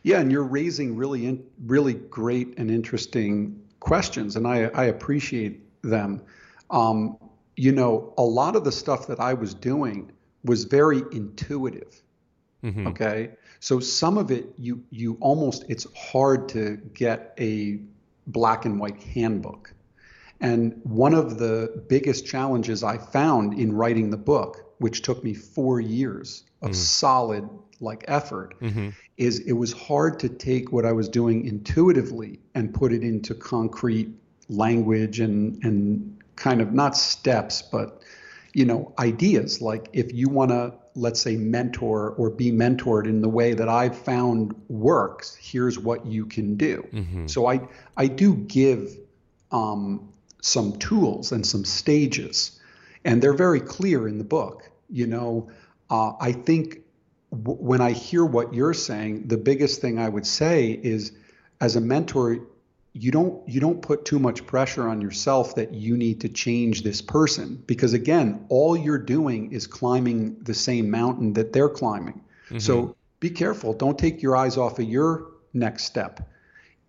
Yeah, 0.03 0.21
and 0.21 0.31
you're 0.33 0.45
raising 0.45 0.97
really, 0.97 1.27
in, 1.27 1.45
really 1.67 1.95
great 1.95 2.59
and 2.59 2.71
interesting 2.71 3.61
questions, 3.81 4.37
and 4.37 4.47
I, 4.47 4.65
I 4.75 4.85
appreciate 4.85 5.61
them. 5.83 6.23
Um, 6.71 7.19
you 7.57 7.73
know, 7.73 8.15
a 8.17 8.23
lot 8.23 8.57
of 8.57 8.65
the 8.65 8.73
stuff 8.73 9.07
that 9.09 9.21
I 9.21 9.35
was 9.35 9.55
doing 9.55 10.11
was 10.45 10.65
very 10.65 11.03
intuitive. 11.13 12.03
Mhm. 12.63 12.89
Okay, 12.89 13.31
so 13.61 13.79
some 13.81 14.19
of 14.19 14.31
it, 14.31 14.53
you 14.57 14.83
you 14.91 15.17
almost 15.21 15.65
it's 15.69 15.87
hard 15.95 16.49
to 16.51 16.77
get 16.95 17.35
a 17.39 17.81
black 18.27 18.65
and 18.65 18.81
white 18.81 19.01
handbook. 19.03 19.73
And 20.41 20.81
one 20.85 21.15
of 21.15 21.39
the 21.39 21.83
biggest 21.89 22.27
challenges 22.27 22.83
I 22.85 22.99
found 22.99 23.59
in 23.59 23.73
writing 23.73 24.11
the 24.11 24.17
book, 24.17 24.75
which 24.79 25.03
took 25.03 25.25
me 25.25 25.35
four 25.35 25.81
years 25.81 26.45
of 26.63 26.75
solid 26.75 27.49
like 27.81 28.05
effort, 28.09 28.55
Mhm. 28.61 28.93
is 29.17 29.39
it 29.41 29.53
was 29.53 29.73
hard 29.73 30.19
to 30.21 30.29
take 30.29 30.73
what 30.73 30.85
I 30.85 30.93
was 30.93 31.09
doing 31.09 31.45
intuitively 31.45 32.41
and 32.55 32.75
put 32.75 32.93
it 32.93 33.03
into 33.03 33.35
concrete 33.35 34.11
language 34.49 35.21
and 35.21 35.59
and 35.65 36.17
kind 36.37 36.61
of 36.61 36.73
not 36.73 36.97
steps, 36.97 37.63
but 37.63 38.03
you 38.59 38.65
know, 38.65 38.93
ideas. 38.99 39.63
Like 39.63 39.89
if 39.93 40.13
you 40.13 40.29
want 40.29 40.51
to, 40.51 40.75
let's 40.97 41.21
say, 41.21 41.37
mentor 41.37 42.11
or 42.19 42.29
be 42.29 42.51
mentored 42.51 43.07
in 43.07 43.23
the 43.23 43.29
way 43.29 43.55
that 43.55 43.69
I've 43.69 43.97
found 43.97 44.53
works, 44.69 45.37
here's 45.41 45.79
what 45.79 46.05
you 46.07 46.27
can 46.27 46.57
do. 46.57 46.77
So 47.29 47.47
I 47.47 47.69
I 47.97 48.09
do 48.09 48.35
give 48.35 48.99
um, 49.53 50.09
some 50.43 50.73
tools 50.79 51.31
and 51.31 51.47
some 51.47 51.65
stages, 51.65 52.61
and 53.05 53.23
they're 53.23 53.41
very 53.47 53.61
clear 53.61 54.09
in 54.09 54.19
the 54.19 54.25
book. 54.25 54.69
You 54.91 55.07
know, 55.07 55.51
uh, 55.89 56.15
I 56.21 56.33
think 56.33 56.81
w- 57.31 57.61
when 57.71 57.81
I 57.81 57.93
hear 57.93 58.25
what 58.25 58.55
you're 58.55 58.75
saying, 58.75 59.29
the 59.29 59.39
biggest 59.39 59.81
thing 59.81 60.01
I 60.01 60.09
would 60.09 60.27
say 60.27 60.71
is, 60.73 61.13
as 61.61 61.77
a 61.77 61.81
mentor, 61.81 62.41
you 62.93 63.11
don't 63.11 63.49
you 63.49 63.61
don't 63.61 63.81
put 63.83 64.05
too 64.05 64.19
much 64.19 64.47
pressure 64.47 64.89
on 64.89 65.01
yourself 65.01 65.55
that 65.55 65.75
you 65.75 65.97
need 65.97 66.21
to 66.23 66.29
change 66.29 66.83
this 66.83 67.03
person 67.03 67.63
because 67.67 67.93
again, 67.93 68.47
all 68.49 68.77
you're 68.77 68.99
doing 68.99 69.53
is 69.53 69.67
climbing 69.67 70.37
the 70.43 70.55
same 70.55 70.91
mountain 70.91 71.35
that 71.35 71.53
they're 71.53 71.69
climbing. 71.69 72.21
Mm-hmm. 72.47 72.59
So 72.59 72.97
be 73.21 73.31
careful. 73.31 73.75
Don't 73.75 73.99
take 73.99 74.23
your 74.23 74.37
eyes 74.37 74.57
off 74.57 74.79
of 74.79 74.89
your 74.89 75.27
next 75.53 75.85
step. 75.85 76.29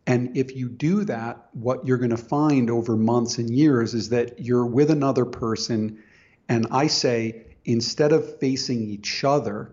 And 0.07 0.35
if 0.35 0.55
you 0.55 0.69
do 0.69 1.03
that, 1.03 1.49
what 1.53 1.85
you're 1.85 1.97
going 1.97 2.09
to 2.09 2.17
find 2.17 2.69
over 2.69 2.95
months 2.95 3.37
and 3.37 3.49
years 3.49 3.93
is 3.93 4.09
that 4.09 4.39
you're 4.39 4.65
with 4.65 4.89
another 4.89 5.25
person. 5.25 6.01
And 6.47 6.65
I 6.71 6.87
say, 6.87 7.45
instead 7.65 8.11
of 8.11 8.39
facing 8.39 8.89
each 8.89 9.23
other, 9.23 9.71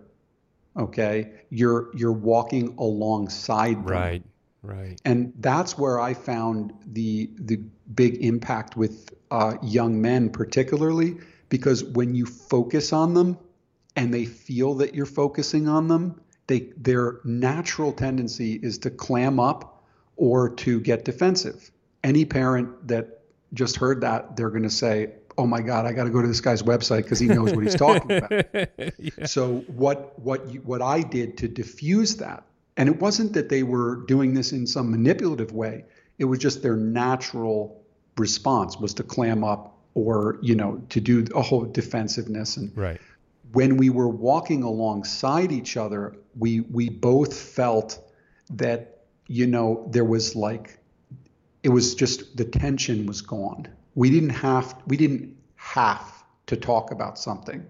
okay, 0.77 1.31
you're 1.49 1.89
you're 1.95 2.11
walking 2.11 2.75
alongside 2.77 3.77
them. 3.77 3.85
Right. 3.85 4.23
Right. 4.67 4.99
And 5.05 5.31
that's 5.39 5.77
where 5.77 5.97
I 5.97 6.13
found 6.13 6.73
the 6.85 7.29
the 7.39 7.61
big 7.95 8.17
impact 8.17 8.75
with 8.75 9.13
uh, 9.31 9.55
young 9.63 10.01
men, 10.01 10.29
particularly 10.29 11.15
because 11.47 11.85
when 11.85 12.13
you 12.15 12.25
focus 12.25 12.91
on 12.91 13.13
them 13.13 13.37
and 13.95 14.13
they 14.13 14.25
feel 14.25 14.75
that 14.75 14.93
you're 14.93 15.05
focusing 15.05 15.69
on 15.69 15.87
them, 15.87 16.19
they 16.47 16.71
their 16.75 17.21
natural 17.23 17.93
tendency 17.93 18.59
is 18.61 18.79
to 18.79 18.89
clam 18.89 19.39
up 19.39 19.85
or 20.17 20.49
to 20.49 20.81
get 20.81 21.05
defensive. 21.05 21.71
Any 22.03 22.25
parent 22.25 22.89
that 22.89 23.21
just 23.53 23.77
heard 23.77 24.01
that, 24.01 24.35
they're 24.35 24.49
going 24.49 24.63
to 24.63 24.69
say, 24.69 25.13
"Oh 25.37 25.47
my 25.47 25.61
God, 25.61 25.85
I 25.85 25.93
got 25.93 26.03
to 26.03 26.09
go 26.09 26.21
to 26.21 26.27
this 26.27 26.41
guy's 26.41 26.61
website 26.61 27.03
because 27.03 27.19
he 27.19 27.27
knows 27.27 27.53
what 27.53 27.63
he's 27.63 27.75
talking 27.75 28.17
about." 28.17 28.69
So 29.29 29.59
what 29.67 30.19
what 30.19 30.51
you, 30.51 30.59
what 30.59 30.81
I 30.81 31.01
did 31.03 31.37
to 31.37 31.47
diffuse 31.47 32.17
that, 32.17 32.43
and 32.77 32.87
it 32.87 32.99
wasn't 33.01 33.33
that 33.33 33.49
they 33.49 33.63
were 33.63 34.05
doing 34.07 34.33
this 34.33 34.51
in 34.53 34.65
some 34.67 34.91
manipulative 34.91 35.51
way. 35.51 35.83
It 36.19 36.25
was 36.25 36.39
just 36.39 36.61
their 36.61 36.75
natural 36.77 37.83
response 38.17 38.77
was 38.77 38.93
to 38.95 39.03
clam 39.03 39.43
up 39.43 39.77
or 39.93 40.39
you 40.41 40.55
know 40.55 40.81
to 40.89 41.01
do 41.01 41.25
a 41.35 41.41
whole 41.41 41.65
defensiveness. 41.65 42.57
And 42.57 42.75
Right. 42.77 43.01
when 43.51 43.77
we 43.77 43.89
were 43.89 44.07
walking 44.07 44.63
alongside 44.63 45.51
each 45.51 45.75
other, 45.77 46.15
we 46.37 46.61
we 46.61 46.89
both 46.89 47.33
felt 47.33 47.99
that 48.51 49.01
you 49.27 49.47
know 49.47 49.87
there 49.91 50.05
was 50.05 50.35
like 50.35 50.79
it 51.63 51.69
was 51.69 51.95
just 51.95 52.37
the 52.37 52.45
tension 52.45 53.05
was 53.07 53.21
gone. 53.21 53.67
We 53.95 54.09
didn't 54.09 54.29
have 54.29 54.75
we 54.85 54.97
didn't 54.97 55.35
have 55.55 56.23
to 56.45 56.55
talk 56.55 56.91
about 56.91 57.17
something. 57.17 57.65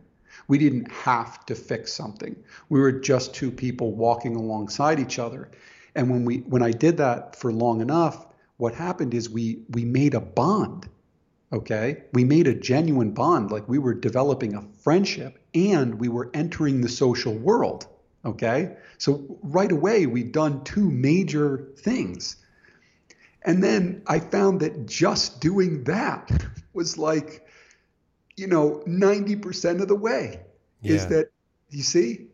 We 0.47 0.58
didn't 0.58 0.91
have 0.91 1.45
to 1.47 1.56
fix 1.56 1.93
something. 1.93 2.36
We 2.69 2.80
were 2.80 2.91
just 2.91 3.34
two 3.34 3.52
people 3.52 3.93
walking 3.93 4.36
alongside 4.36 5.00
each 5.00 5.19
other. 5.19 5.50
And 5.95 6.10
when 6.10 6.26
we 6.26 6.38
when 6.39 6.62
I 6.62 6.71
did 6.71 6.97
that 6.97 7.36
for 7.36 7.52
long 7.52 7.82
enough, 7.82 8.28
what 8.58 8.73
happened 8.73 9.13
is 9.13 9.30
we 9.30 9.63
we 9.69 9.86
made 9.86 10.13
a 10.13 10.21
bond. 10.21 10.88
Okay? 11.52 12.04
We 12.13 12.23
made 12.23 12.47
a 12.47 12.54
genuine 12.54 13.12
bond 13.12 13.52
like 13.52 13.67
we 13.69 13.80
were 13.80 13.93
developing 13.93 14.56
a 14.56 14.67
friendship 14.84 15.39
and 15.54 16.00
we 16.00 16.10
were 16.10 16.30
entering 16.34 16.82
the 16.82 16.89
social 16.89 17.34
world. 17.34 17.88
Okay? 18.26 18.76
So 18.97 19.39
right 19.41 19.71
away 19.71 20.06
we've 20.06 20.32
done 20.32 20.63
two 20.63 20.91
major 20.91 21.69
things. 21.78 22.36
And 23.43 23.63
then 23.63 24.02
I 24.08 24.19
found 24.19 24.60
that 24.60 24.86
just 24.88 25.39
doing 25.39 25.86
that 25.86 26.30
was 26.73 26.97
like, 26.97 27.46
you 28.38 28.47
know, 28.47 28.84
90% 28.88 29.82
of 29.82 29.88
the 29.88 29.95
way 29.95 30.39
is 30.84 31.08
that, 31.08 31.30
you 31.69 31.84
see? 31.84 32.28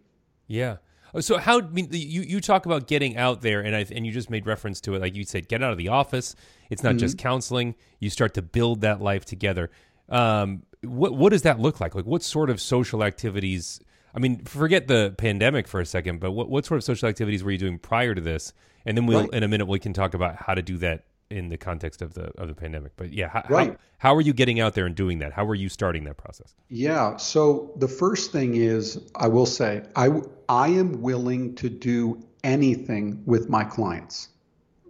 Yeah. 0.47 0.77
Oh, 1.15 1.21
So 1.21 1.37
how 1.37 1.59
I 1.59 1.61
mean 1.69 1.87
you 1.91 2.21
you 2.21 2.41
talk 2.41 2.65
about 2.65 2.87
getting 2.87 3.17
out 3.17 3.41
there 3.41 3.61
and 3.61 3.75
I 3.75 3.85
and 3.91 4.05
you 4.05 4.11
just 4.11 4.29
made 4.29 4.45
reference 4.45 4.81
to 4.81 4.95
it 4.95 5.01
like 5.01 5.15
you 5.15 5.23
said 5.23 5.47
get 5.47 5.63
out 5.63 5.71
of 5.71 5.77
the 5.77 5.87
office. 5.87 6.35
It's 6.69 6.83
not 6.83 6.97
just 6.97 7.17
Mm-hmm. 7.17 7.23
counseling. 7.23 7.75
You 7.99 8.09
start 8.09 8.33
to 8.35 8.41
build 8.41 8.81
that 8.81 9.01
life 9.01 9.23
together. 9.25 9.69
Um, 10.09 10.63
what 10.83 11.13
what 11.13 11.29
does 11.31 11.43
that 11.43 11.59
look 11.59 11.79
like? 11.79 11.95
Like 11.95 12.05
what 12.05 12.21
sort 12.23 12.49
of 12.49 12.59
social 12.59 13.03
activities? 13.03 13.79
I 14.15 14.19
mean, 14.19 14.43
forget 14.43 14.87
the 14.87 15.15
pandemic 15.17 15.67
for 15.67 15.79
a 15.79 15.85
second, 15.85 16.19
but 16.19 16.31
what 16.31 16.49
what 16.49 16.65
sort 16.65 16.77
of 16.79 16.83
social 16.83 17.07
activities 17.07 17.43
were 17.43 17.51
you 17.51 17.57
doing 17.59 17.79
prior 17.79 18.13
to 18.13 18.21
this? 18.21 18.53
And 18.85 18.97
then 18.97 19.05
we'll 19.05 19.21
Right. 19.21 19.33
in 19.33 19.43
a 19.43 19.47
minute 19.47 19.67
we 19.67 19.79
can 19.79 19.93
talk 19.93 20.13
about 20.13 20.35
how 20.35 20.53
to 20.55 20.61
do 20.61 20.77
that 20.79 21.05
in 21.33 21.49
the 21.49 21.57
context 21.57 22.01
of 22.01 22.13
the 22.13 22.31
of 22.37 22.47
the 22.47 22.53
pandemic. 22.53 22.91
But 22.95 23.11
yeah, 23.11 23.27
how, 23.27 23.43
how 23.47 23.55
Right. 23.55 23.77
how 23.97 24.15
are 24.15 24.21
you 24.21 24.33
getting 24.33 24.59
out 24.59 24.75
there 24.75 24.85
and 24.85 24.95
doing 24.95 25.19
that? 25.19 25.33
How 25.33 25.45
are 25.45 25.55
you 25.55 25.69
starting 25.69 26.03
that 26.05 26.17
process? 26.17 26.53
Yeah. 26.69 27.17
So 27.17 27.71
the 27.77 27.87
first 27.87 28.31
thing 28.31 28.55
is, 28.55 28.99
I 29.15 29.27
will 29.27 29.45
say, 29.45 29.83
I, 29.95 30.21
I 30.47 30.67
am 30.67 31.01
willing 31.01 31.55
to 31.55 31.69
do 31.69 32.23
anything 32.43 33.23
with 33.25 33.49
my 33.49 33.63
clients. 33.63 34.29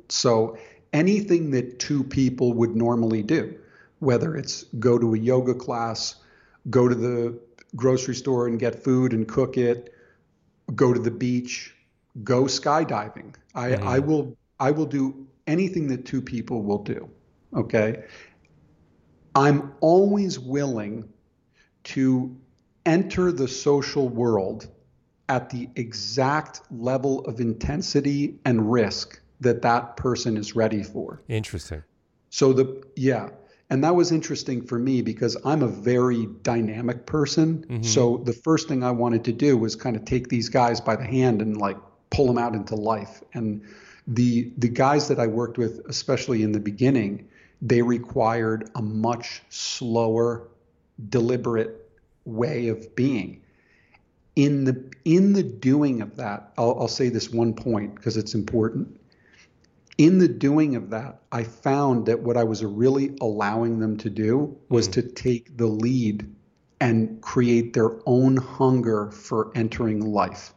So 0.09 0.57
anything 0.91 1.51
that 1.51 1.79
two 1.79 2.03
people 2.03 2.53
would 2.53 2.75
normally 2.75 3.23
do, 3.23 3.57
whether 3.99 4.35
it's 4.35 4.63
go 4.79 4.99
to 4.99 5.13
a 5.13 5.17
yoga 5.17 5.53
class, 5.53 6.15
go 6.69 6.87
to 6.87 6.95
the 6.95 7.39
grocery 7.75 8.15
store 8.15 8.47
and 8.47 8.59
get 8.59 8.83
food 8.83 9.13
and 9.13 9.27
cook 9.27 9.57
it, 9.57 9.93
go 10.75 10.93
to 10.93 10.99
the 10.99 11.11
beach, 11.11 11.73
go 12.23 12.43
skydiving. 12.43 13.33
I, 13.55 13.69
mm-hmm. 13.69 13.87
I 13.87 13.99
will 13.99 14.37
I 14.59 14.71
will 14.71 14.85
do 14.85 15.27
anything 15.47 15.87
that 15.87 16.05
two 16.05 16.21
people 16.21 16.61
will 16.63 16.83
do. 16.83 17.09
Okay. 17.55 18.03
I'm 19.35 19.73
always 19.79 20.39
willing 20.39 21.09
to 21.85 22.35
enter 22.85 23.31
the 23.31 23.47
social 23.47 24.09
world 24.09 24.67
at 25.29 25.49
the 25.49 25.69
exact 25.75 26.61
level 26.69 27.21
of 27.25 27.39
intensity 27.39 28.39
and 28.45 28.71
risk 28.71 29.21
that 29.39 29.61
that 29.61 29.97
person 29.97 30.37
is 30.37 30.55
ready 30.55 30.83
for. 30.83 31.21
Interesting. 31.27 31.83
So 32.29 32.53
the 32.53 32.83
yeah, 32.95 33.29
and 33.69 33.83
that 33.83 33.95
was 33.95 34.11
interesting 34.11 34.65
for 34.65 34.77
me 34.77 35.01
because 35.01 35.37
I'm 35.45 35.63
a 35.63 35.67
very 35.67 36.27
dynamic 36.41 37.05
person. 37.05 37.65
Mm-hmm. 37.67 37.83
So 37.83 38.17
the 38.17 38.33
first 38.33 38.67
thing 38.67 38.83
I 38.83 38.91
wanted 38.91 39.23
to 39.25 39.33
do 39.33 39.57
was 39.57 39.75
kind 39.75 39.95
of 39.95 40.05
take 40.05 40.29
these 40.29 40.49
guys 40.49 40.81
by 40.81 40.95
the 40.95 41.05
hand 41.05 41.41
and 41.41 41.57
like 41.57 41.77
pull 42.09 42.27
them 42.27 42.37
out 42.37 42.53
into 42.53 42.75
life. 42.75 43.23
And 43.33 43.63
the 44.07 44.51
the 44.57 44.69
guys 44.69 45.07
that 45.07 45.19
I 45.19 45.27
worked 45.27 45.57
with, 45.57 45.81
especially 45.87 46.43
in 46.43 46.51
the 46.51 46.59
beginning, 46.59 47.27
they 47.61 47.81
required 47.81 48.69
a 48.75 48.81
much 48.81 49.41
slower, 49.49 50.47
deliberate 51.09 51.89
way 52.25 52.67
of 52.67 52.95
being. 52.95 53.41
In 54.35 54.65
the 54.65 54.91
in 55.05 55.33
the 55.33 55.43
doing 55.43 56.01
of 56.01 56.15
that, 56.17 56.53
I'll, 56.57 56.77
I'll 56.79 56.87
say 56.87 57.09
this 57.09 57.29
one 57.29 57.53
point 57.53 57.95
because 57.95 58.17
it's 58.17 58.33
important 58.33 58.99
in 59.97 60.17
the 60.17 60.27
doing 60.27 60.75
of 60.75 60.89
that, 60.89 61.21
I 61.31 61.43
found 61.43 62.05
that 62.07 62.19
what 62.19 62.37
I 62.37 62.43
was 62.43 62.63
really 62.63 63.15
allowing 63.21 63.79
them 63.79 63.97
to 63.97 64.09
do 64.09 64.57
was 64.69 64.87
mm. 64.87 64.93
to 64.93 65.01
take 65.03 65.55
the 65.57 65.67
lead 65.67 66.33
and 66.81 67.21
create 67.21 67.73
their 67.73 67.99
own 68.05 68.37
hunger 68.37 69.11
for 69.11 69.51
entering 69.55 70.01
life. 70.01 70.53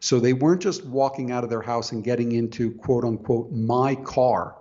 So 0.00 0.20
they 0.20 0.32
weren't 0.32 0.62
just 0.62 0.84
walking 0.84 1.30
out 1.30 1.44
of 1.44 1.50
their 1.50 1.62
house 1.62 1.92
and 1.92 2.02
getting 2.02 2.32
into 2.32 2.72
quote 2.72 3.04
unquote 3.04 3.52
my 3.52 3.94
car 3.94 4.56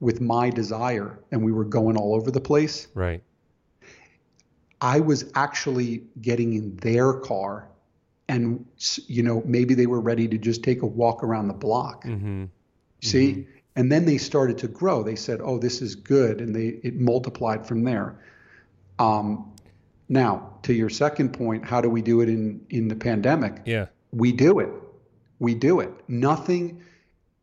with 0.00 0.20
my 0.20 0.50
desire 0.50 1.18
and 1.30 1.44
we 1.44 1.52
were 1.52 1.64
going 1.64 1.96
all 1.96 2.14
over 2.14 2.30
the 2.30 2.40
place. 2.40 2.88
Right. 2.94 3.22
I 4.80 5.00
was 5.00 5.30
actually 5.34 6.04
getting 6.20 6.54
in 6.54 6.76
their 6.76 7.12
car 7.12 7.68
and 8.28 8.64
you 9.06 9.22
know 9.22 9.42
maybe 9.44 9.74
they 9.74 9.86
were 9.86 10.00
ready 10.00 10.28
to 10.28 10.38
just 10.38 10.62
take 10.62 10.82
a 10.82 10.86
walk 10.86 11.22
around 11.22 11.48
the 11.48 11.54
block. 11.54 12.04
Mm-hmm. 12.04 12.44
See? 13.02 13.32
Mm-hmm. 13.32 13.50
And 13.76 13.90
then 13.90 14.04
they 14.04 14.18
started 14.18 14.58
to 14.58 14.68
grow. 14.68 15.02
They 15.02 15.14
said, 15.14 15.40
"Oh, 15.42 15.56
this 15.58 15.80
is 15.80 15.94
good," 15.94 16.40
and 16.40 16.54
they 16.54 16.80
it 16.82 16.96
multiplied 16.96 17.64
from 17.66 17.84
there. 17.84 18.18
Um, 18.98 19.52
now, 20.08 20.58
to 20.62 20.74
your 20.74 20.90
second 20.90 21.32
point, 21.32 21.64
how 21.64 21.80
do 21.80 21.88
we 21.88 22.02
do 22.02 22.20
it 22.20 22.28
in 22.28 22.66
in 22.68 22.88
the 22.88 22.96
pandemic? 22.96 23.62
Yeah. 23.64 23.86
We 24.12 24.32
do 24.32 24.58
it. 24.58 24.70
We 25.38 25.54
do 25.54 25.80
it. 25.80 25.90
Nothing, 26.08 26.82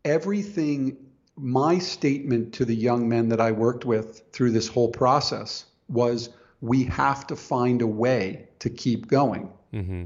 everything. 0.06 0.98
My 1.36 1.78
statement 1.78 2.54
to 2.56 2.66
the 2.66 2.76
young 2.76 3.08
men 3.08 3.30
that 3.30 3.40
I 3.40 3.52
worked 3.52 3.86
with 3.86 4.24
through 4.32 4.52
this 4.52 4.68
whole 4.68 4.90
process 4.90 5.66
was 5.88 6.30
we 6.62 6.84
have 6.86 7.28
to 7.28 7.36
find 7.36 7.82
a 7.82 7.88
way 7.88 8.48
to 8.60 8.70
keep 8.70 9.08
going. 9.08 9.52
Mm-hmm. 9.74 10.06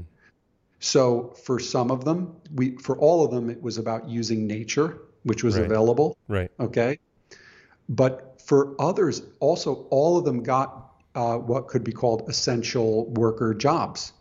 So 0.80 1.34
for 1.44 1.58
some 1.58 1.90
of 1.90 2.04
them, 2.04 2.36
we 2.54 2.76
for 2.76 2.98
all 2.98 3.24
of 3.24 3.30
them, 3.30 3.48
it 3.48 3.62
was 3.62 3.78
about 3.78 4.08
using 4.08 4.46
nature, 4.46 4.98
which 5.22 5.42
was 5.42 5.56
Right. 5.56 5.64
available. 5.64 6.16
Right. 6.28 6.50
Okay. 6.60 6.98
But 7.88 8.40
for 8.44 8.74
others, 8.80 9.22
also 9.40 9.86
all 9.90 10.16
of 10.18 10.24
them 10.24 10.42
got 10.42 10.92
uh, 11.14 11.36
what 11.36 11.68
could 11.68 11.84
be 11.84 11.92
called 11.92 12.28
essential 12.28 13.06
worker 13.10 13.54
jobs. 13.54 14.12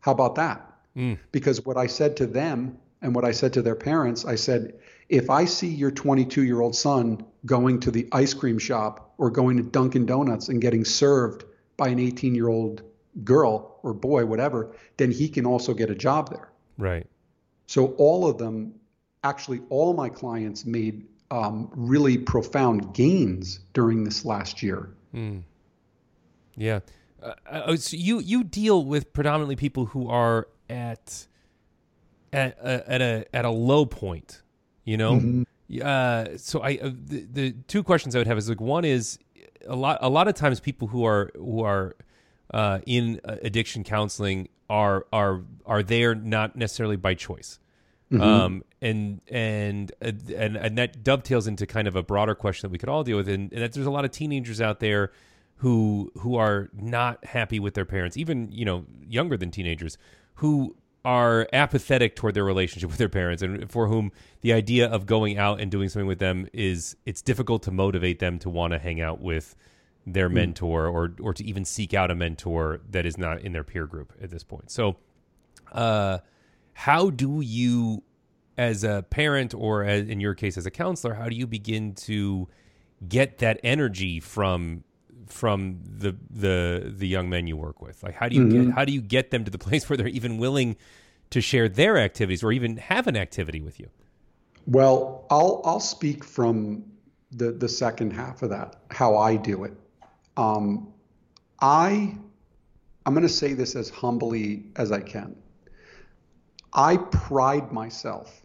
How 0.00 0.12
about 0.12 0.34
that? 0.36 0.69
Mm. 0.96 1.18
Because 1.32 1.64
what 1.64 1.76
I 1.76 1.86
said 1.86 2.16
to 2.18 2.26
them 2.26 2.78
and 3.02 3.14
what 3.14 3.24
I 3.24 3.32
said 3.32 3.52
to 3.54 3.62
their 3.62 3.74
parents, 3.74 4.24
I 4.24 4.34
said, 4.34 4.74
if 5.08 5.30
I 5.30 5.44
see 5.44 5.68
your 5.68 5.90
22 5.90 6.44
year 6.44 6.60
old 6.60 6.76
son 6.76 7.24
going 7.46 7.80
to 7.80 7.90
the 7.90 8.08
ice 8.12 8.34
cream 8.34 8.58
shop 8.58 9.14
or 9.18 9.30
going 9.30 9.56
to 9.56 9.62
Dunkin' 9.62 10.06
Donuts 10.06 10.48
and 10.48 10.60
getting 10.60 10.84
served 10.84 11.44
by 11.76 11.88
an 11.88 11.98
18 11.98 12.34
year 12.34 12.48
old 12.48 12.82
girl 13.24 13.78
or 13.82 13.94
boy, 13.94 14.26
whatever, 14.26 14.74
then 14.96 15.10
he 15.10 15.28
can 15.28 15.46
also 15.46 15.74
get 15.74 15.90
a 15.90 15.94
job 15.94 16.30
there. 16.30 16.50
Right. 16.78 17.06
So 17.66 17.88
all 17.98 18.28
of 18.28 18.38
them, 18.38 18.74
actually, 19.24 19.60
all 19.68 19.94
my 19.94 20.08
clients 20.08 20.64
made 20.66 21.06
um, 21.30 21.70
really 21.72 22.18
profound 22.18 22.94
gains 22.94 23.60
during 23.72 24.04
this 24.04 24.24
last 24.24 24.62
year. 24.62 24.90
Mm. 25.14 25.42
Yeah. 26.56 26.80
Uh, 27.22 27.34
uh, 27.48 27.76
so 27.76 27.96
you 27.96 28.18
you 28.20 28.42
deal 28.42 28.84
with 28.84 29.12
predominantly 29.12 29.56
people 29.56 29.86
who 29.86 30.08
are 30.08 30.48
at 30.70 31.26
at 32.32 32.56
uh, 32.62 32.80
at 32.86 33.02
a 33.02 33.24
at 33.34 33.44
a 33.44 33.50
low 33.50 33.84
point, 33.84 34.42
you 34.84 34.96
know. 34.96 35.14
Mhm. 35.14 35.46
Uh, 35.82 36.36
so 36.36 36.60
I 36.60 36.78
uh, 36.82 36.90
the, 36.92 37.26
the 37.30 37.52
two 37.68 37.82
questions 37.82 38.14
I 38.14 38.18
would 38.18 38.26
have 38.26 38.38
is 38.38 38.48
like 38.48 38.60
one 38.60 38.84
is 38.84 39.18
a 39.66 39.76
lot 39.76 39.98
a 40.00 40.08
lot 40.08 40.26
of 40.28 40.34
times 40.34 40.60
people 40.60 40.88
who 40.88 41.04
are 41.04 41.30
who 41.36 41.62
are 41.62 41.94
uh, 42.52 42.80
in 42.86 43.20
uh, 43.24 43.36
addiction 43.42 43.84
counseling 43.84 44.48
are 44.68 45.06
are 45.12 45.42
are 45.66 45.82
there 45.82 46.14
not 46.14 46.56
necessarily 46.56 46.96
by 46.96 47.14
choice. 47.14 47.58
Mhm. 48.12 48.20
Um, 48.20 48.64
and 48.82 49.20
and 49.28 49.92
and 50.00 50.56
and 50.56 50.78
that 50.78 51.04
dovetails 51.04 51.46
into 51.46 51.66
kind 51.66 51.86
of 51.86 51.94
a 51.94 52.02
broader 52.02 52.34
question 52.34 52.66
that 52.66 52.72
we 52.72 52.78
could 52.78 52.88
all 52.88 53.04
deal 53.04 53.16
with, 53.16 53.28
and, 53.28 53.52
and 53.52 53.62
that 53.62 53.72
there's 53.72 53.86
a 53.86 53.90
lot 53.90 54.04
of 54.04 54.10
teenagers 54.10 54.60
out 54.60 54.80
there 54.80 55.12
who 55.58 56.10
who 56.18 56.34
are 56.34 56.70
not 56.72 57.24
happy 57.24 57.60
with 57.60 57.74
their 57.74 57.84
parents, 57.84 58.16
even 58.16 58.50
you 58.50 58.64
know 58.64 58.84
younger 59.08 59.36
than 59.36 59.52
teenagers, 59.52 59.96
who 60.40 60.74
are 61.04 61.46
apathetic 61.52 62.16
toward 62.16 62.32
their 62.32 62.44
relationship 62.44 62.88
with 62.88 62.98
their 62.98 63.10
parents, 63.10 63.42
and 63.42 63.70
for 63.70 63.88
whom 63.88 64.10
the 64.40 64.54
idea 64.54 64.88
of 64.88 65.04
going 65.04 65.36
out 65.36 65.60
and 65.60 65.70
doing 65.70 65.86
something 65.90 66.06
with 66.06 66.18
them 66.18 66.48
is 66.54 66.96
it's 67.04 67.20
difficult 67.20 67.62
to 67.62 67.70
motivate 67.70 68.20
them 68.20 68.38
to 68.38 68.48
want 68.48 68.72
to 68.72 68.78
hang 68.78 69.02
out 69.02 69.20
with 69.20 69.54
their 70.06 70.30
mentor 70.30 70.86
or 70.86 71.14
or 71.20 71.34
to 71.34 71.44
even 71.44 71.62
seek 71.66 71.92
out 71.92 72.10
a 72.10 72.14
mentor 72.14 72.80
that 72.88 73.04
is 73.04 73.18
not 73.18 73.42
in 73.42 73.52
their 73.52 73.62
peer 73.62 73.86
group 73.86 74.14
at 74.22 74.30
this 74.30 74.42
point. 74.42 74.70
So, 74.70 74.96
uh, 75.72 76.18
how 76.72 77.10
do 77.10 77.42
you, 77.42 78.02
as 78.56 78.82
a 78.82 79.04
parent 79.10 79.52
or 79.52 79.84
as, 79.84 80.08
in 80.08 80.20
your 80.20 80.34
case 80.34 80.56
as 80.56 80.64
a 80.64 80.70
counselor, 80.70 81.12
how 81.12 81.28
do 81.28 81.36
you 81.36 81.46
begin 81.46 81.94
to 82.06 82.48
get 83.06 83.38
that 83.38 83.60
energy 83.62 84.20
from 84.20 84.84
from 85.32 85.80
the 85.84 86.16
the 86.28 86.92
the 86.96 87.06
young 87.06 87.28
men 87.28 87.46
you 87.46 87.56
work 87.56 87.80
with? 87.80 88.02
Like, 88.02 88.14
how 88.14 88.28
do 88.28 88.36
you 88.36 88.48
get 88.48 88.74
how 88.74 88.84
do 88.84 88.92
you 88.92 89.00
get 89.00 89.30
them 89.30 89.44
to 89.44 89.50
the 89.50 89.58
place 89.66 89.88
where 89.88 89.96
they're 89.96 90.08
even 90.08 90.38
willing 90.38 90.76
to 91.30 91.40
share 91.40 91.68
their 91.68 91.96
activities 91.96 92.42
or 92.42 92.52
even 92.52 92.76
have 92.76 93.06
an 93.06 93.16
activity 93.16 93.60
with 93.60 93.78
you? 93.78 93.88
Well, 94.66 95.26
I'll 95.30 95.62
I'll 95.64 95.80
speak 95.80 96.24
from 96.24 96.84
the 97.32 97.52
the 97.52 97.68
second 97.68 98.12
half 98.12 98.42
of 98.42 98.50
that, 98.50 98.76
how 98.90 99.16
I 99.16 99.36
do 99.36 99.64
it. 99.64 99.74
Um, 100.36 100.92
I 101.60 102.14
I'm 103.06 103.14
going 103.14 103.26
to 103.26 103.32
say 103.32 103.54
this 103.54 103.76
as 103.76 103.90
humbly 103.90 104.64
as 104.76 104.92
I 104.92 105.00
can. 105.00 105.36
I 106.72 106.96
pride 106.96 107.72
myself 107.72 108.42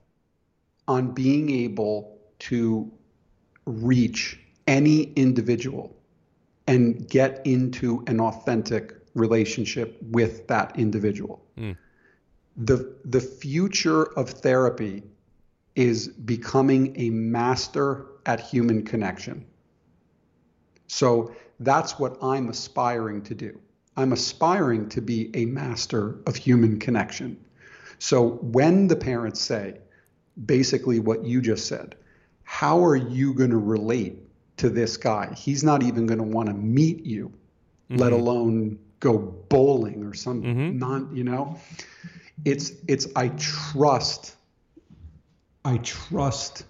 on 0.87 1.11
being 1.11 1.49
able 1.49 2.17
to 2.39 2.91
reach 3.65 4.39
any 4.67 5.13
individual 5.13 5.94
and 6.67 7.07
get 7.09 7.41
into 7.45 8.03
an 8.07 8.19
authentic 8.19 8.95
relationship 9.13 9.97
with 10.01 10.47
that 10.47 10.77
individual. 10.77 11.43
Mm. 11.57 11.77
The 12.57 12.95
the 13.05 13.21
future 13.21 14.03
of 14.17 14.29
therapy 14.29 15.03
is 15.75 16.07
becoming 16.07 16.99
a 16.99 17.09
master 17.09 18.07
at 18.25 18.39
human 18.39 18.83
connection. 18.83 19.45
So 20.87 21.35
that's 21.59 21.99
what 21.99 22.17
I'm 22.21 22.49
aspiring 22.49 23.23
to 23.23 23.35
do. 23.35 23.59
I'm 23.97 24.13
aspiring 24.13 24.89
to 24.89 25.01
be 25.01 25.31
a 25.35 25.45
master 25.45 26.19
of 26.25 26.35
human 26.35 26.79
connection. 26.79 27.37
So 27.99 28.39
when 28.41 28.87
the 28.87 28.95
parents 28.95 29.41
say 29.41 29.79
basically 30.45 30.99
what 30.99 31.25
you 31.25 31.41
just 31.41 31.67
said, 31.67 31.95
how 32.43 32.83
are 32.83 32.95
you 32.95 33.33
going 33.33 33.51
to 33.51 33.57
relate 33.57 34.24
to 34.57 34.69
this 34.69 34.97
guy? 34.97 35.33
He's 35.35 35.63
not 35.63 35.83
even 35.83 36.05
going 36.05 36.19
to 36.19 36.23
want 36.23 36.47
to 36.47 36.53
meet 36.55 37.05
you, 37.05 37.31
let 37.89 38.13
alone 38.13 38.79
go 38.99 39.17
bowling 39.49 40.03
or 40.03 40.13
some 40.13 40.41
Mhm. 40.41 40.79
non, 40.79 41.15
you 41.15 41.23
know. 41.23 41.57
It's 42.43 42.71
it's 42.87 43.07
I 43.15 43.29
trust 43.29 44.35
I 45.63 45.77
trust 45.77 46.65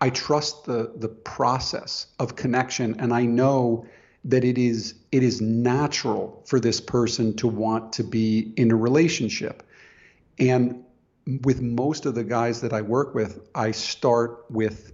I 0.00 0.10
trust 0.10 0.64
the 0.64 0.92
the 0.96 1.08
process 1.08 2.06
of 2.18 2.36
connection 2.36 2.96
and 2.98 3.12
I 3.12 3.24
know 3.24 3.86
that 4.24 4.44
it 4.44 4.58
is 4.58 4.94
it 5.12 5.22
is 5.22 5.40
natural 5.40 6.42
for 6.46 6.60
this 6.60 6.80
person 6.80 7.34
to 7.36 7.48
want 7.48 7.92
to 7.94 8.04
be 8.04 8.52
in 8.56 8.70
a 8.70 8.76
relationship. 8.76 9.62
And 10.38 10.84
with 11.42 11.60
most 11.60 12.06
of 12.06 12.14
the 12.14 12.24
guys 12.24 12.60
that 12.62 12.72
I 12.72 12.82
work 12.82 13.14
with, 13.14 13.48
I 13.54 13.70
start 13.72 14.44
with 14.50 14.92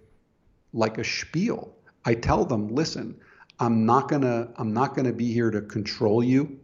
like 0.72 0.98
a 0.98 1.04
spiel. 1.04 1.75
I 2.06 2.14
tell 2.14 2.44
them, 2.44 2.68
listen, 2.68 3.16
I'm 3.58 3.84
not 3.84 4.08
gonna 4.08 4.48
I'm 4.56 4.72
not 4.72 4.94
gonna 4.94 5.12
be 5.12 5.32
here 5.32 5.50
to 5.50 5.60
control 5.60 6.22
you. 6.22 6.60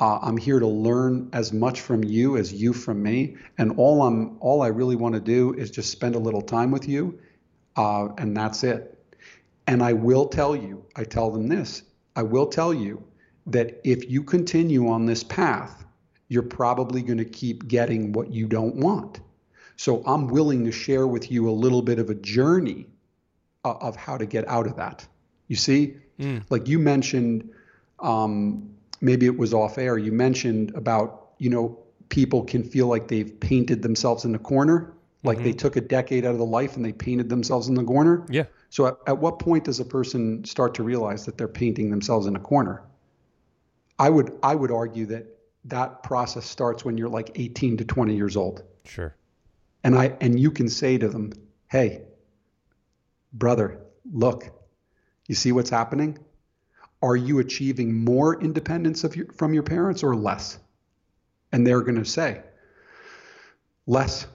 Uh, 0.00 0.18
I'm 0.22 0.36
here 0.36 0.60
to 0.60 0.66
learn 0.66 1.28
as 1.32 1.52
much 1.52 1.80
from 1.80 2.04
you 2.04 2.36
as 2.36 2.52
you 2.52 2.72
from 2.72 3.02
me, 3.02 3.36
and 3.58 3.76
all 3.76 4.02
I'm 4.02 4.38
all 4.40 4.62
I 4.62 4.68
really 4.68 4.96
want 4.96 5.14
to 5.14 5.20
do 5.20 5.52
is 5.54 5.70
just 5.70 5.90
spend 5.90 6.14
a 6.14 6.18
little 6.18 6.42
time 6.42 6.70
with 6.70 6.88
you, 6.88 7.18
uh, 7.76 8.08
and 8.18 8.36
that's 8.36 8.62
it. 8.62 8.96
And 9.66 9.82
I 9.82 9.94
will 9.94 10.26
tell 10.26 10.54
you, 10.54 10.84
I 10.94 11.04
tell 11.04 11.30
them 11.30 11.48
this, 11.48 11.82
I 12.14 12.22
will 12.22 12.46
tell 12.46 12.72
you 12.72 13.02
that 13.46 13.80
if 13.82 14.08
you 14.08 14.22
continue 14.22 14.88
on 14.88 15.06
this 15.06 15.24
path, 15.24 15.84
you're 16.28 16.42
probably 16.42 17.02
going 17.02 17.18
to 17.18 17.24
keep 17.24 17.66
getting 17.66 18.12
what 18.12 18.32
you 18.32 18.46
don't 18.46 18.76
want. 18.76 19.20
So 19.76 20.02
I'm 20.06 20.28
willing 20.28 20.64
to 20.64 20.72
share 20.72 21.06
with 21.06 21.30
you 21.30 21.48
a 21.48 21.52
little 21.52 21.82
bit 21.82 21.98
of 21.98 22.10
a 22.10 22.14
journey 22.14 22.86
Uh, 23.64 23.78
of 23.80 23.96
how 23.96 24.18
to 24.18 24.26
get 24.26 24.46
out 24.46 24.66
of 24.66 24.76
that. 24.76 25.06
You 25.48 25.56
see, 25.56 25.96
hmm. 26.18 26.40
like 26.50 26.68
you 26.68 26.78
mentioned, 26.78 27.48
um, 27.98 28.68
maybe 29.00 29.24
it 29.24 29.38
was 29.38 29.54
off 29.54 29.78
air. 29.78 29.96
You 29.96 30.12
mentioned 30.12 30.74
about 30.74 31.30
you 31.38 31.48
know 31.48 31.78
people 32.10 32.44
can 32.44 32.62
feel 32.62 32.88
like 32.88 33.08
they've 33.08 33.40
painted 33.40 33.80
themselves 33.80 34.26
in 34.26 34.34
a 34.34 34.38
corner, 34.38 34.92
like 35.22 35.38
they 35.38 35.44
mm-hmm. 35.44 35.56
took 35.56 35.76
a 35.76 35.80
decade 35.80 36.26
out 36.26 36.32
of 36.32 36.38
the 36.38 36.44
life 36.44 36.76
and 36.76 36.84
they 36.84 36.92
painted 36.92 37.30
themselves 37.30 37.68
in 37.68 37.74
the 37.74 37.82
corner. 37.82 38.26
Yeah. 38.28 38.44
So 38.68 38.86
at, 38.86 38.96
at 39.06 39.16
what 39.16 39.38
point 39.38 39.64
does 39.64 39.80
a 39.80 39.84
person 39.86 40.44
start 40.44 40.74
to 40.74 40.82
realize 40.82 41.24
that 41.24 41.38
they're 41.38 41.48
painting 41.48 41.90
themselves 41.90 42.26
in 42.26 42.36
a 42.36 42.40
corner? 42.40 42.82
I 43.98 44.10
would 44.10 44.38
I 44.42 44.54
would 44.54 44.72
argue 44.72 45.06
that 45.06 45.26
that 45.64 46.02
process 46.02 46.44
starts 46.44 46.84
when 46.84 46.98
you're 46.98 47.08
like 47.08 47.30
18 47.36 47.78
to 47.78 47.84
20 47.86 48.14
years 48.14 48.36
old. 48.36 48.62
Sure. 48.84 49.16
And 49.82 49.96
I 49.96 50.16
and 50.20 50.38
you 50.38 50.50
can 50.50 50.68
say 50.68 50.98
to 50.98 51.08
them, 51.08 51.32
"Hey, 51.68 52.02
brother, 53.34 53.80
look. 54.10 54.48
You 55.28 55.34
see 55.34 55.52
what's 55.52 55.70
happening? 55.70 56.18
are 57.04 57.16
you 57.16 57.38
achieving 57.38 58.02
more 58.02 58.40
independence 58.40 59.04
your, 59.14 59.26
from 59.34 59.52
your 59.52 59.62
parents 59.62 60.02
or 60.02 60.16
less? 60.16 60.58
And 61.52 61.66
they're 61.66 61.82
going 61.82 62.02
to 62.02 62.04
say, 62.04 62.40
less. 63.86 64.26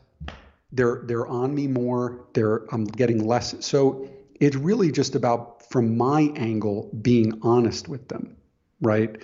They're 0.71 1.01
they're 1.05 1.25
on 1.25 1.55
me 1.55 1.65
more. 1.65 2.27
They're 2.33 2.67
I'm 2.71 2.85
getting 2.85 3.25
less. 3.25 3.55
So 3.65 4.07
it's 4.39 4.55
really 4.55 4.91
just 4.91 5.15
about 5.15 5.67
from 5.71 5.97
my 5.97 6.31
angle 6.35 6.91
being 7.01 7.39
honest 7.41 7.88
with 7.88 8.07
them, 8.07 8.38
right? 8.79 9.19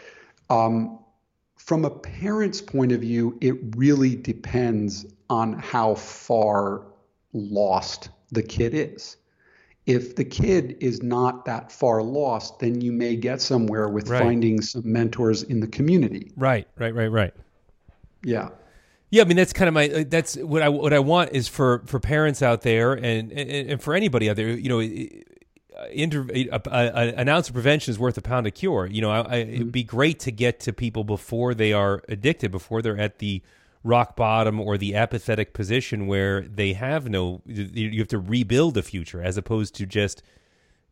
Um, 0.49 0.97
from 1.55 1.85
a 1.85 1.91
parent's 1.91 2.61
point 2.61 2.91
of 2.93 3.01
view, 3.01 3.37
it 3.41 3.75
really 3.77 4.15
depends 4.15 5.05
on 5.29 5.53
how 5.53 5.93
far 5.93 6.81
lost 7.31 8.09
the 8.31 8.41
kid 8.41 8.73
is. 8.73 9.17
If 9.85 10.15
the 10.15 10.25
kid 10.25 10.77
is 10.79 11.03
not 11.03 11.45
that 11.45 11.71
far 11.71 12.01
lost, 12.01 12.59
then 12.59 12.81
you 12.81 12.91
may 12.91 13.15
get 13.15 13.39
somewhere 13.41 13.87
with 13.87 14.09
Right. 14.09 14.21
finding 14.21 14.61
some 14.61 14.81
mentors 14.85 15.43
in 15.43 15.59
the 15.59 15.67
community. 15.67 16.31
Right, 16.35 16.67
right, 16.77 16.93
right, 16.93 17.11
right. 17.11 17.33
Yeah. 18.23 18.49
Yeah, 19.11 19.21
I 19.21 19.25
mean 19.25 19.37
that's 19.37 19.53
kind 19.53 19.67
of 19.67 19.73
my 19.75 19.87
uh, 19.89 20.03
that's 20.07 20.35
what 20.37 20.61
I 20.63 20.69
what 20.69 20.91
I 20.91 20.99
want 20.99 21.31
is 21.33 21.47
for 21.47 21.83
for 21.85 21.99
parents 21.99 22.41
out 22.41 22.63
there 22.63 22.93
and 22.93 23.31
and, 23.31 23.71
and 23.71 23.81
for 23.81 23.93
anybody 23.93 24.29
out 24.29 24.35
there, 24.35 24.49
you 24.49 24.67
know, 24.67 24.79
inter, 25.91 26.27
a, 26.33 26.49
a, 26.65 27.13
an 27.15 27.29
ounce 27.29 27.47
of 27.47 27.53
prevention 27.53 27.91
is 27.91 27.99
worth 27.99 28.17
a 28.17 28.21
pound 28.21 28.47
of 28.47 28.53
cure. 28.55 28.87
You 28.87 29.01
know, 29.01 29.11
I, 29.11 29.19
I, 29.21 29.35
it'd 29.37 29.71
be 29.71 29.83
great 29.83 30.19
to 30.21 30.31
get 30.31 30.59
to 30.61 30.73
people 30.73 31.03
before 31.03 31.53
they 31.53 31.71
are 31.71 32.03
addicted, 32.09 32.51
before 32.51 32.81
they're 32.81 32.99
at 32.99 33.19
the 33.19 33.41
rock 33.85 34.15
bottom 34.17 34.59
or 34.59 34.77
the 34.77 34.95
apathetic 34.95 35.53
position 35.53 36.07
where 36.07 36.41
they 36.41 36.73
have 36.73 37.07
no. 37.07 37.41
You 37.45 37.99
have 37.99 38.07
to 38.09 38.19
rebuild 38.19 38.75
a 38.77 38.81
future 38.83 39.21
as 39.23 39.37
opposed 39.37 39.75
to 39.75 39.85
just 39.85 40.21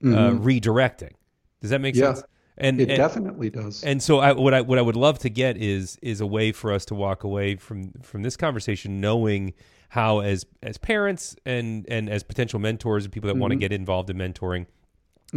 uh, 0.03 0.31
redirecting. 0.31 1.11
Does 1.59 1.71
that 1.71 1.81
make 1.81 1.95
Yeah. 1.95 2.13
sense? 2.13 2.23
And 2.57 2.79
It 2.79 2.89
and- 2.89 2.97
definitely 2.97 3.49
does. 3.49 3.83
and 3.83 4.01
so 4.03 4.19
I, 4.19 4.31
what 4.33 4.53
I 4.53 4.61
what 4.61 4.77
I 4.77 4.81
would 4.83 4.95
love 4.95 5.17
to 5.19 5.29
get 5.29 5.57
is 5.57 5.97
is 6.03 6.21
a 6.21 6.27
way 6.27 6.51
for 6.51 6.71
us 6.71 6.85
to 6.85 6.95
walk 6.95 7.23
away 7.23 7.55
from 7.55 7.91
from 8.03 8.21
this 8.21 8.37
conversation 8.37 9.01
knowing 9.01 9.53
how 9.89 10.19
as 10.19 10.45
as 10.61 10.77
parents 10.77 11.35
and 11.47 11.83
and 11.89 12.07
as 12.09 12.21
potential 12.21 12.59
mentors 12.59 13.05
and 13.05 13.11
people 13.11 13.27
that 13.27 13.37
want 13.37 13.51
to 13.53 13.57
get 13.57 13.71
involved 13.71 14.09
in 14.11 14.17
mentoring 14.17 14.67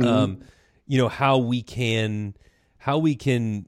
um 0.02 0.40
you 0.86 0.98
know 0.98 1.08
how 1.08 1.38
we 1.38 1.62
can 1.62 2.34
how 2.78 2.98
we 2.98 3.14
can 3.14 3.66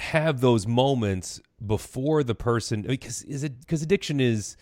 have 0.00 0.40
those 0.40 0.66
moments 0.66 1.40
before 1.64 2.24
the 2.24 2.34
person 2.34 2.82
because 2.82 3.22
is 3.24 3.44
it 3.44 3.60
because 3.60 3.82
addiction 3.82 4.18
is 4.18 4.56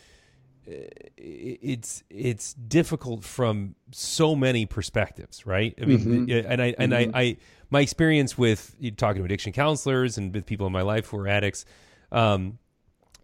uh, 0.68 0.72
it's 1.16 2.02
it's 2.10 2.54
difficult 2.54 3.22
from 3.22 3.76
so 3.92 4.34
many 4.34 4.66
perspectives 4.66 5.46
right? 5.46 5.74
I 5.80 5.84
mean 5.84 6.28
and 6.30 6.60
i 6.60 6.74
and 6.78 6.94
I, 6.94 7.10
I 7.14 7.36
my 7.70 7.80
experience 7.80 8.36
with 8.36 8.74
talking 8.96 9.22
to 9.22 9.24
addiction 9.24 9.52
counselors 9.52 10.18
and 10.18 10.34
with 10.34 10.44
people 10.44 10.66
in 10.66 10.72
my 10.72 10.82
life 10.82 11.06
who 11.06 11.18
are 11.18 11.28
addicts 11.28 11.64
um 12.10 12.58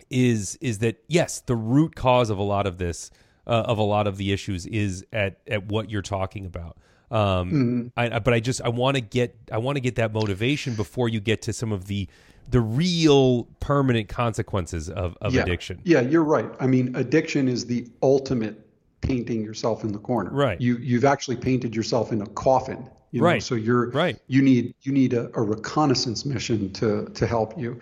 is 0.08 0.56
is 0.60 0.78
that 0.78 1.02
yes 1.08 1.40
the 1.40 1.56
root 1.56 1.96
cause 1.96 2.30
of 2.30 2.38
a 2.38 2.42
lot 2.42 2.66
of 2.66 2.78
this 2.78 3.10
uh, 3.46 3.64
of 3.66 3.78
a 3.78 3.82
lot 3.82 4.06
of 4.06 4.16
the 4.18 4.32
issues 4.32 4.66
is 4.66 5.04
at 5.12 5.40
at 5.48 5.66
what 5.66 5.90
you're 5.90 6.02
talking 6.02 6.46
about 6.46 6.78
um 7.14 7.92
I, 7.96 8.16
I- 8.16 8.18
but 8.18 8.34
i 8.34 8.40
just 8.40 8.60
i 8.62 8.68
want 8.68 8.96
to 8.96 9.00
get 9.00 9.36
i 9.52 9.58
want 9.58 9.76
to 9.76 9.80
get 9.80 9.94
that 9.96 10.12
motivation 10.12 10.74
before 10.74 11.08
you 11.08 11.20
get 11.20 11.42
to 11.42 11.52
some 11.52 11.72
of 11.72 11.86
the 11.86 12.08
the 12.50 12.60
real 12.60 13.44
permanent 13.60 14.08
consequences 14.08 14.90
of, 14.90 15.16
of 15.22 15.32
yeah. 15.34 15.42
addiction 15.42 15.80
Yeah, 15.84 16.00
you're 16.02 16.24
right. 16.24 16.50
I 16.60 16.66
mean, 16.66 16.94
addiction 16.94 17.48
is 17.48 17.64
the 17.66 17.88
ultimate 18.02 18.60
painting 19.00 19.42
yourself 19.42 19.82
in 19.84 19.92
the 19.92 19.98
corner. 19.98 20.30
Right. 20.30 20.60
You 20.60 20.76
you've 20.76 21.04
actually 21.06 21.36
painted 21.36 21.74
yourself 21.74 22.12
in 22.12 22.20
a 22.20 22.26
coffin. 22.26 22.88
You 23.12 23.20
know? 23.20 23.26
Right. 23.26 23.42
So 23.42 23.54
you're 23.54 23.90
Right. 23.90 24.18
You 24.26 24.42
need 24.42 24.74
you 24.82 24.92
need 24.92 25.14
a, 25.14 25.30
a 25.34 25.42
reconnaissance 25.42 26.26
mission 26.26 26.70
to 26.74 27.06
to 27.14 27.26
help 27.26 27.58
you. 27.58 27.80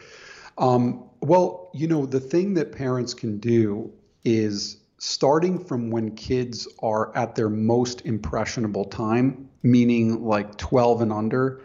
Um, 0.58 1.04
well, 1.20 1.70
you 1.74 1.88
know, 1.88 2.06
the 2.06 2.20
thing 2.20 2.54
that 2.54 2.72
parents 2.72 3.14
can 3.14 3.38
do 3.38 3.92
is 4.24 4.76
starting 5.04 5.58
from 5.58 5.90
when 5.90 6.14
kids 6.14 6.68
are 6.80 7.14
at 7.16 7.34
their 7.34 7.48
most 7.48 8.02
impressionable 8.06 8.84
time, 8.84 9.48
meaning 9.64 10.22
like 10.24 10.56
12 10.58 11.02
and 11.02 11.12
under, 11.12 11.60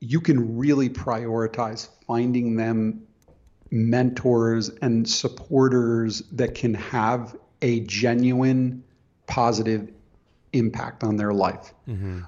you 0.00 0.20
can 0.20 0.58
really 0.58 0.88
prioritize 0.88 1.88
finding 2.04 2.56
them 2.56 3.00
mentors 3.70 4.70
and 4.82 5.08
supporters 5.08 6.22
that 6.32 6.56
can 6.56 6.74
have 6.74 7.36
a 7.62 7.78
genuine 7.80 8.82
positive 9.28 9.92
impact 10.52 11.04
on 11.04 11.14
their 11.14 11.32
life. 11.32 11.72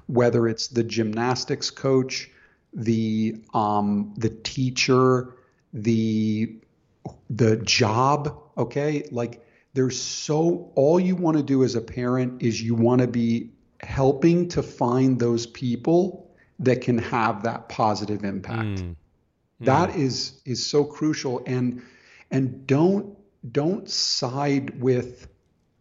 Whether 0.07 0.47
it's 0.47 0.67
the 0.67 0.83
gymnastics 0.83 1.69
coach, 1.69 2.31
the 2.73 3.35
um, 3.53 4.13
the 4.17 4.29
teacher, 4.29 5.33
the 5.73 6.55
the 7.29 7.57
job, 7.57 8.41
okay? 8.57 9.09
Like 9.11 9.45
there's 9.73 9.99
so 9.99 10.71
all 10.75 10.99
you 10.99 11.15
want 11.15 11.37
to 11.37 11.43
do 11.43 11.63
as 11.63 11.75
a 11.75 11.81
parent 11.81 12.41
is 12.41 12.61
you 12.61 12.75
want 12.75 13.01
to 13.01 13.07
be 13.07 13.51
helping 13.81 14.47
to 14.49 14.61
find 14.61 15.19
those 15.19 15.45
people 15.45 16.29
that 16.59 16.81
can 16.81 16.97
have 16.97 17.43
that 17.43 17.69
positive 17.69 18.23
impact. 18.23 18.79
Mm. 18.79 18.81
Mm. 18.81 18.95
That 19.61 19.95
is 19.95 20.41
is 20.45 20.65
so 20.65 20.83
crucial 20.83 21.41
and 21.45 21.81
and 22.29 22.65
don't 22.67 23.17
don't 23.51 23.89
side 23.89 24.81
with 24.81 25.27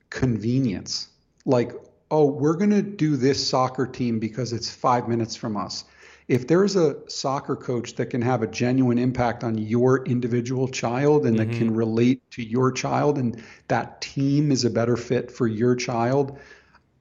convenience. 0.09 1.09
Like, 1.45 1.73
oh, 2.11 2.27
we're 2.27 2.57
going 2.57 2.71
to 2.71 2.83
do 2.83 3.17
this 3.17 3.47
soccer 3.47 3.87
team 3.87 4.19
because 4.19 4.53
it's 4.53 4.71
5 4.71 5.09
minutes 5.09 5.37
from 5.37 5.57
us. 5.57 5.85
If 6.31 6.47
there's 6.47 6.77
a 6.77 6.97
soccer 7.11 7.57
coach 7.57 7.97
that 7.97 8.07
can 8.07 8.23
have 8.23 8.41
a 8.41 8.47
genuine 8.47 8.99
impact 8.99 9.43
on 9.43 9.59
your 9.59 10.05
individual 10.05 10.69
child 10.69 11.27
and 11.27 11.37
that 11.41 11.49
mm-hmm. 11.49 11.59
can 11.59 11.75
relate 11.75 12.23
to 12.31 12.43
your 12.45 12.71
child 12.71 13.19
and 13.19 13.43
that 13.67 14.01
team 14.01 14.53
is 14.53 14.65
a 14.65 14.71
better 14.71 14.97
fit 14.97 15.33
for 15.33 15.49
your 15.49 15.75
child, 15.75 16.39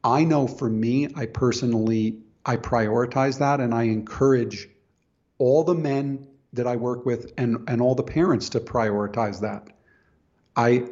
I 0.04 0.24
know 0.24 0.48
for 0.48 0.68
me, 0.68 1.10
I 1.16 1.28
personally 1.28 2.18
I 2.44 2.58
prioritize 2.58 3.38
that 3.38 3.60
and 3.60 3.72
I 3.72 3.84
encourage 3.84 4.68
all 5.38 5.64
the 5.64 5.76
men 5.76 6.28
that 6.54 6.66
I 6.66 6.78
work 6.78 7.06
with 7.06 7.32
and, 7.38 7.70
and 7.70 7.84
all 7.84 7.94
the 7.94 8.02
parents 8.02 8.50
to 8.50 8.60
prioritize 8.60 9.42
that. 9.42 9.68
I 10.56 10.86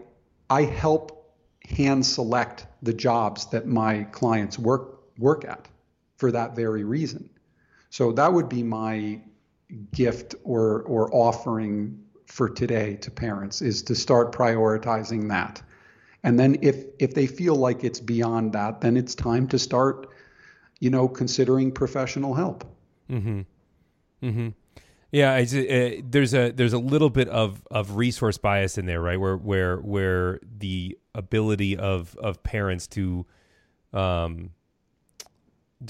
I 0.47 0.61
help 0.61 1.33
hand 1.67 2.05
select 2.05 2.67
the 2.83 2.93
jobs 2.93 3.47
that 3.47 3.65
my 3.65 4.03
clients 4.03 4.59
work 4.59 5.01
work 5.17 5.43
at 5.43 5.67
for 6.17 6.31
that 6.33 6.55
very 6.55 6.83
reason. 6.83 7.31
So 7.89 8.11
that 8.13 8.31
would 8.31 8.49
be 8.49 8.63
my 8.63 9.21
gift 9.91 10.35
or 10.43 10.81
or 10.83 11.13
offering 11.13 12.03
for 12.25 12.49
today 12.49 12.95
to 12.95 13.11
parents 13.11 13.61
is 13.61 13.81
to 13.83 13.95
start 13.95 14.33
prioritizing 14.33 15.29
that. 15.29 15.61
And 16.23 16.39
then 16.39 16.57
if 16.61 16.85
if 16.99 17.13
they 17.13 17.27
feel 17.27 17.55
like 17.55 17.83
it's 17.83 17.99
beyond 17.99 18.53
that, 18.53 18.81
then 18.81 18.97
it's 18.97 19.15
time 19.15 19.47
to 19.49 19.59
start, 19.59 20.09
you 20.79 20.89
know, 20.89 21.07
considering 21.07 21.71
professional 21.71 22.33
help. 22.33 22.63
mm-hmm 23.09 23.41
Yeah, 25.11 25.37
it's, 25.37 25.53
uh, 25.53 26.01
there's 26.03 26.33
a 26.33 26.51
there's 26.51 26.73
a 26.73 26.79
little 26.79 27.09
bit 27.09 27.29
of, 27.29 27.65
of 27.71 27.95
resource 27.95 28.37
bias 28.37 28.77
in 28.77 28.85
there, 28.85 29.01
right? 29.01 29.19
Where 29.19 29.37
where 29.37 29.77
where 29.77 30.39
the 30.43 30.97
ability 31.15 31.77
of 31.77 32.15
of 32.17 32.43
parents 32.43 32.87
to, 32.87 33.25
um, 33.93 34.51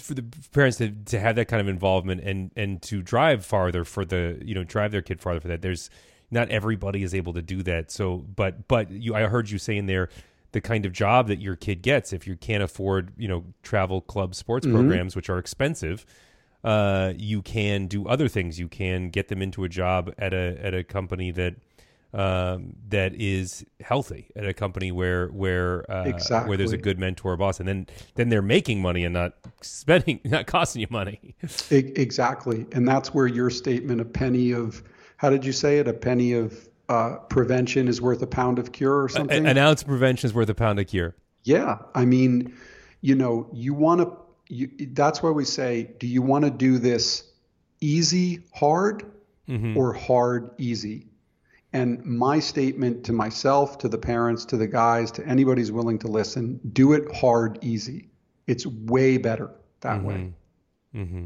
for 0.02 0.14
the 0.14 0.24
parents 0.52 0.78
to, 0.78 0.92
to 1.06 1.20
have 1.20 1.36
that 1.38 1.48
kind 1.48 1.62
of 1.62 1.68
involvement 1.68 2.22
and 2.22 2.52
and 2.56 2.82
to 2.84 3.02
drive 3.02 3.46
farther 3.46 3.84
for 3.84 4.04
the 4.06 4.42
you 4.44 4.54
know 4.54 4.64
drive 4.64 4.92
their 4.92 5.02
kid 5.02 5.22
farther 5.22 5.40
for 5.40 5.48
that. 5.48 5.62
There's 5.62 5.90
not 6.30 6.50
everybody 6.50 7.04
is 7.04 7.16
able 7.16 7.34
to 7.34 7.42
do 7.42 7.64
that. 7.64 7.92
So, 7.92 8.26
but 8.36 8.68
but 8.68 8.92
you, 8.92 9.16
I 9.16 9.24
heard 9.24 9.50
you 9.50 9.58
saying 9.58 9.86
there 9.86 10.10
the 10.52 10.62
kind 10.62 10.86
of 10.86 10.94
job 10.94 11.28
that 11.28 11.40
your 11.40 11.56
kid 11.56 11.82
gets 11.82 12.14
if 12.14 12.26
you 12.26 12.36
can't 12.36 12.64
afford 12.64 13.12
you 13.18 13.28
know 13.28 13.46
travel 13.64 14.02
club 14.02 14.34
sports 14.34 14.66
programs 14.66 15.16
which 15.16 15.30
are 15.30 15.38
expensive 15.38 16.06
uh, 16.64 17.14
you 17.16 17.42
can 17.42 17.88
do 17.88 18.08
other 18.08 18.28
things. 18.28 18.60
You 18.60 18.68
can 18.68 19.10
get 19.10 19.28
them 19.28 19.42
into 19.42 19.64
a 19.64 19.70
job 19.70 20.14
at 20.18 20.34
a 20.34 20.58
at 20.62 20.74
a 20.74 20.84
company 20.84 21.32
that 21.32 21.56
um, 22.18 22.74
that 22.90 23.14
is 23.14 23.64
healthy, 23.80 24.32
at 24.36 24.46
a 24.46 24.54
company 24.54 24.92
where 24.92 25.28
where 25.28 25.90
uh, 25.90 26.12
where 26.46 26.58
there's 26.58 26.72
a 26.72 26.78
good 26.78 26.98
mentor 26.98 27.38
boss, 27.38 27.60
and 27.60 27.70
then 27.70 27.88
then 28.16 28.30
they're 28.30 28.42
making 28.42 28.82
money 28.82 29.06
and 29.06 29.14
not 29.14 29.34
spending, 29.62 30.20
not 30.26 30.48
costing 30.48 30.82
you 30.82 30.88
money. 30.90 31.36
Exactly. 31.70 32.66
And 32.72 32.88
that's 32.88 33.14
where 33.14 33.28
your 33.28 33.50
statement, 33.50 34.02
a 34.02 34.06
penny 34.06 34.52
of, 34.52 34.82
how 35.18 35.30
did 35.30 35.46
you 35.46 35.52
say 35.52 35.78
it? 35.78 35.88
A 35.88 35.94
penny 35.94 36.34
of 36.34 36.68
uh, 36.90 37.18
prevention 37.30 37.88
is 37.88 38.02
worth 38.02 38.22
a 38.22 38.28
pound 38.28 38.60
of 38.60 38.72
cure 38.72 39.04
or 39.04 39.10
something? 39.10 39.46
An 39.46 39.58
ounce 39.58 39.82
of 39.82 39.88
prevention 39.88 40.28
is 40.28 40.34
worth 40.34 40.50
a 40.50 40.56
pound 40.56 40.80
of 40.80 40.88
cure. 40.88 41.16
yeah. 41.44 41.78
I 41.94 42.06
mean, 42.06 42.54
you 43.02 43.16
know, 43.16 43.48
you 43.54 43.74
want 43.74 44.02
to, 44.02 44.12
you, 44.50 44.70
that's 44.92 45.22
why 45.22 45.30
we 45.30 45.46
say, 45.46 45.92
do 46.00 46.08
you 46.08 46.22
want 46.22 46.46
to 46.46 46.52
do 46.52 46.78
this 46.78 47.24
easy, 47.80 48.42
hard, 48.54 49.06
or 49.76 49.94
hard, 49.94 50.50
easy? 50.58 51.08
And 51.74 52.04
my 52.06 52.40
statement 52.40 53.04
to 53.06 53.14
myself, 53.14 53.78
to 53.80 53.90
the 53.90 53.98
parents, 53.98 54.46
to 54.46 54.58
the 54.58 54.68
guys, 54.68 55.12
to 55.12 55.26
anybody 55.28 55.62
who's 55.62 55.72
willing 55.72 56.00
to 56.00 56.08
listen, 56.08 56.60
do 56.72 56.94
it 56.94 57.14
hard, 57.14 57.60
easy. 57.62 58.10
It's 58.48 58.66
way 58.66 59.18
better 59.18 59.52
that 59.82 60.04
way. 60.04 60.34
Mm-hmm. 60.96 61.26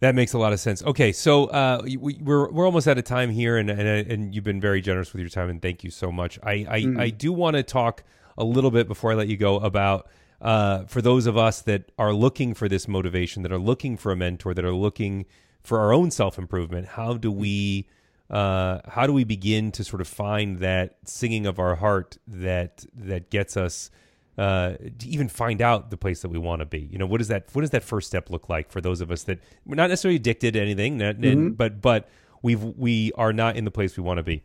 That 0.00 0.14
makes 0.16 0.32
a 0.32 0.38
lot 0.38 0.52
of 0.52 0.58
sense. 0.58 0.82
Okay, 0.82 1.12
so 1.12 1.44
uh, 1.46 1.82
we, 1.84 2.18
we're 2.20 2.50
we're 2.50 2.66
almost 2.66 2.88
out 2.88 2.98
of 2.98 3.04
time 3.04 3.30
here, 3.30 3.56
and, 3.56 3.70
and 3.70 3.80
and 4.10 4.34
you've 4.34 4.42
been 4.42 4.60
very 4.60 4.80
generous 4.80 5.12
with 5.12 5.20
your 5.20 5.28
time, 5.28 5.48
and 5.48 5.62
thank 5.62 5.84
you 5.84 5.90
so 5.90 6.10
much. 6.10 6.40
I 6.42 6.66
I, 6.68 7.02
I 7.04 7.10
do 7.10 7.32
want 7.32 7.54
to 7.54 7.62
talk 7.62 8.02
a 8.36 8.42
little 8.42 8.72
bit 8.72 8.88
before 8.88 9.12
I 9.12 9.14
let 9.14 9.28
you 9.28 9.36
go 9.36 9.60
about 9.60 10.08
uh, 10.40 10.84
for 10.86 11.00
those 11.00 11.26
of 11.26 11.36
us 11.36 11.62
that 11.62 11.92
are 11.98 12.12
looking 12.12 12.52
for 12.52 12.68
this 12.68 12.88
motivation, 12.88 13.42
that 13.44 13.52
are 13.52 13.58
looking 13.58 13.96
for 13.96 14.10
a 14.10 14.16
mentor, 14.16 14.54
that 14.54 14.64
are 14.64 14.74
looking 14.74 15.24
for 15.62 15.78
our 15.78 15.92
own 15.92 16.10
self 16.10 16.36
improvement. 16.36 16.88
How 16.88 17.14
do 17.14 17.30
we 17.30 17.86
uh, 18.32 18.80
how 18.88 19.06
do 19.06 19.12
we 19.12 19.24
begin 19.24 19.70
to 19.72 19.84
sort 19.84 20.00
of 20.00 20.08
find 20.08 20.58
that 20.58 20.96
singing 21.04 21.46
of 21.46 21.58
our 21.58 21.76
heart 21.76 22.16
that 22.26 22.86
that 22.94 23.30
gets 23.30 23.56
us 23.56 23.90
uh, 24.38 24.72
to 24.98 25.08
even 25.08 25.28
find 25.28 25.60
out 25.60 25.90
the 25.90 25.96
place 25.98 26.22
that 26.22 26.30
we 26.30 26.38
want 26.38 26.60
to 26.60 26.66
be. 26.66 26.80
You 26.80 26.96
know, 26.96 27.04
what 27.04 27.18
does 27.18 27.28
that 27.28 27.48
what 27.52 27.60
does 27.60 27.70
that 27.70 27.82
first 27.82 28.08
step 28.08 28.30
look 28.30 28.48
like 28.48 28.70
for 28.70 28.80
those 28.80 29.02
of 29.02 29.10
us 29.10 29.24
that 29.24 29.38
we're 29.66 29.74
not 29.74 29.90
necessarily 29.90 30.16
addicted 30.16 30.54
to 30.54 30.60
anything, 30.60 30.96
not, 30.96 31.16
and, 31.16 31.56
but 31.56 31.82
but 31.82 32.08
we've 32.40 32.62
we 32.62 33.12
are 33.16 33.34
not 33.34 33.56
in 33.56 33.64
the 33.66 33.70
place 33.70 33.96
we 33.96 34.02
want 34.02 34.16
to 34.16 34.22
be. 34.22 34.42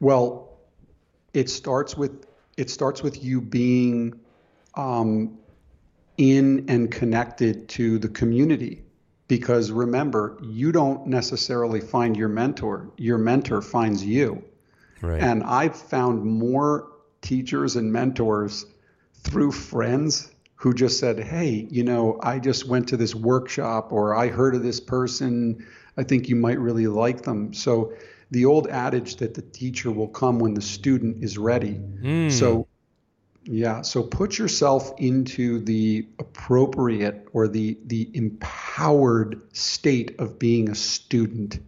Well, 0.00 0.58
it 1.34 1.50
starts 1.50 1.96
with 1.96 2.26
it 2.56 2.70
starts 2.70 3.02
with 3.02 3.22
you 3.22 3.42
being 3.42 4.18
um, 4.74 5.38
in 6.16 6.64
and 6.68 6.90
connected 6.90 7.68
to 7.70 7.98
the 7.98 8.08
community. 8.08 8.82
Because 9.30 9.70
remember, 9.70 10.36
you 10.42 10.72
don't 10.72 11.06
necessarily 11.06 11.80
find 11.80 12.16
your 12.16 12.28
mentor; 12.28 12.90
your 12.96 13.16
mentor 13.16 13.62
finds 13.62 14.04
you. 14.04 14.44
Right. 15.00 15.22
And 15.22 15.44
I've 15.44 15.76
found 15.76 16.24
more 16.24 16.88
teachers 17.22 17.76
and 17.76 17.92
mentors 17.92 18.66
through 19.14 19.52
friends 19.52 20.30
who 20.56 20.74
just 20.74 20.98
said, 20.98 21.20
Hey, 21.20 21.66
you 21.70 21.84
know, 21.84 22.18
I 22.20 22.40
just 22.40 22.66
went 22.66 22.88
to 22.88 22.96
this 22.96 23.14
workshop 23.14 23.92
or 23.92 24.16
I 24.16 24.28
heard 24.28 24.54
of 24.54 24.62
this 24.62 24.80
person. 24.80 25.64
I 25.96 26.02
think 26.02 26.28
you 26.28 26.36
might 26.36 26.58
really 26.58 26.86
like 26.86 27.22
them. 27.22 27.54
So 27.54 27.92
the 28.30 28.46
old 28.46 28.66
adage 28.66 29.16
that 29.16 29.34
the 29.34 29.42
teacher 29.42 29.90
will 29.90 30.08
come 30.08 30.38
when 30.38 30.54
the 30.54 30.60
student 30.60 31.22
is 31.22 31.38
ready. 31.38 31.74
Hmm. 31.74 32.30
So 32.30 32.66
yeah, 33.44 33.82
so 33.82 34.02
put 34.02 34.38
yourself 34.38 34.92
into 34.98 35.60
the 35.60 36.06
appropriate 36.18 37.26
or 37.32 37.48
the 37.48 37.78
the 37.86 38.10
empowered 38.12 39.40
state 39.56 40.20
of 40.20 40.38
being 40.38 40.68
a 40.68 40.74
student. 40.74 41.58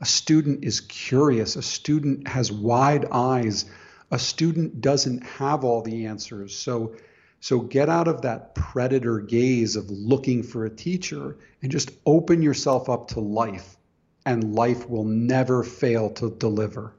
A 0.00 0.06
student 0.06 0.64
is 0.64 0.80
curious, 0.80 1.56
a 1.56 1.62
student 1.62 2.28
has 2.28 2.50
wide 2.50 3.06
eyes. 3.10 3.66
A 4.10 4.18
student 4.18 4.80
doesn't 4.80 5.22
have 5.22 5.64
all 5.64 5.82
the 5.82 6.06
answers. 6.06 6.56
So 6.56 6.94
so 7.40 7.60
get 7.60 7.90
out 7.90 8.08
of 8.08 8.22
that 8.22 8.54
predator 8.54 9.20
gaze 9.20 9.76
of 9.76 9.90
looking 9.90 10.42
for 10.42 10.64
a 10.64 10.70
teacher 10.70 11.36
and 11.62 11.70
just 11.70 11.90
open 12.06 12.42
yourself 12.42 12.88
up 12.88 13.08
to 13.08 13.20
life 13.20 13.76
and 14.24 14.54
life 14.54 14.88
will 14.88 15.04
never 15.04 15.62
fail 15.62 16.10
to 16.10 16.30
deliver. 16.30 16.94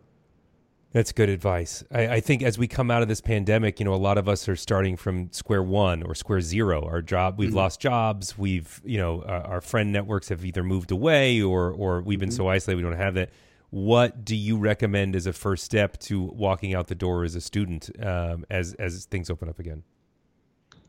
That's 0.91 1.11
good 1.11 1.29
advice. 1.29 1.83
I, 1.91 2.07
I 2.07 2.19
think 2.19 2.41
as 2.41 2.57
we 2.57 2.67
come 2.67 2.89
out 2.89 3.03
of 3.03 3.07
this 3.07 3.21
pandemic, 3.21 3.79
you 3.79 3.85
know, 3.85 3.93
a 3.93 3.95
lot 3.95 4.17
of 4.17 4.27
us 4.27 4.49
are 4.49 4.55
starting 4.55 4.97
from 4.97 5.31
square 5.31 5.61
one 5.61 6.01
or 6.01 6.15
square 6.15 6.41
zero. 6.41 6.83
Our 6.83 7.03
job, 7.03 7.37
we've 7.37 7.53
lost 7.53 7.79
jobs. 7.79 8.37
We've, 8.37 8.81
you 8.83 8.97
know, 8.97 9.21
our, 9.21 9.41
our 9.45 9.61
friend 9.61 9.91
networks 9.91 10.29
have 10.29 10.43
either 10.43 10.63
moved 10.63 10.89
away 10.89 11.41
or 11.41 11.71
or 11.71 12.01
we've 12.01 12.19
been 12.19 12.31
so 12.31 12.47
isolated 12.47 12.77
we 12.77 12.89
don't 12.89 12.97
have 12.97 13.13
that. 13.15 13.29
What 13.69 14.25
do 14.25 14.35
you 14.35 14.57
recommend 14.57 15.15
as 15.15 15.27
a 15.27 15.33
first 15.33 15.63
step 15.63 15.99
to 15.99 16.23
walking 16.23 16.73
out 16.73 16.87
the 16.87 16.95
door 16.95 17.23
as 17.23 17.35
a 17.35 17.41
student 17.41 17.91
um, 18.03 18.45
as 18.49 18.73
as 18.73 19.05
things 19.05 19.29
open 19.29 19.47
up 19.47 19.59
again? 19.59 19.83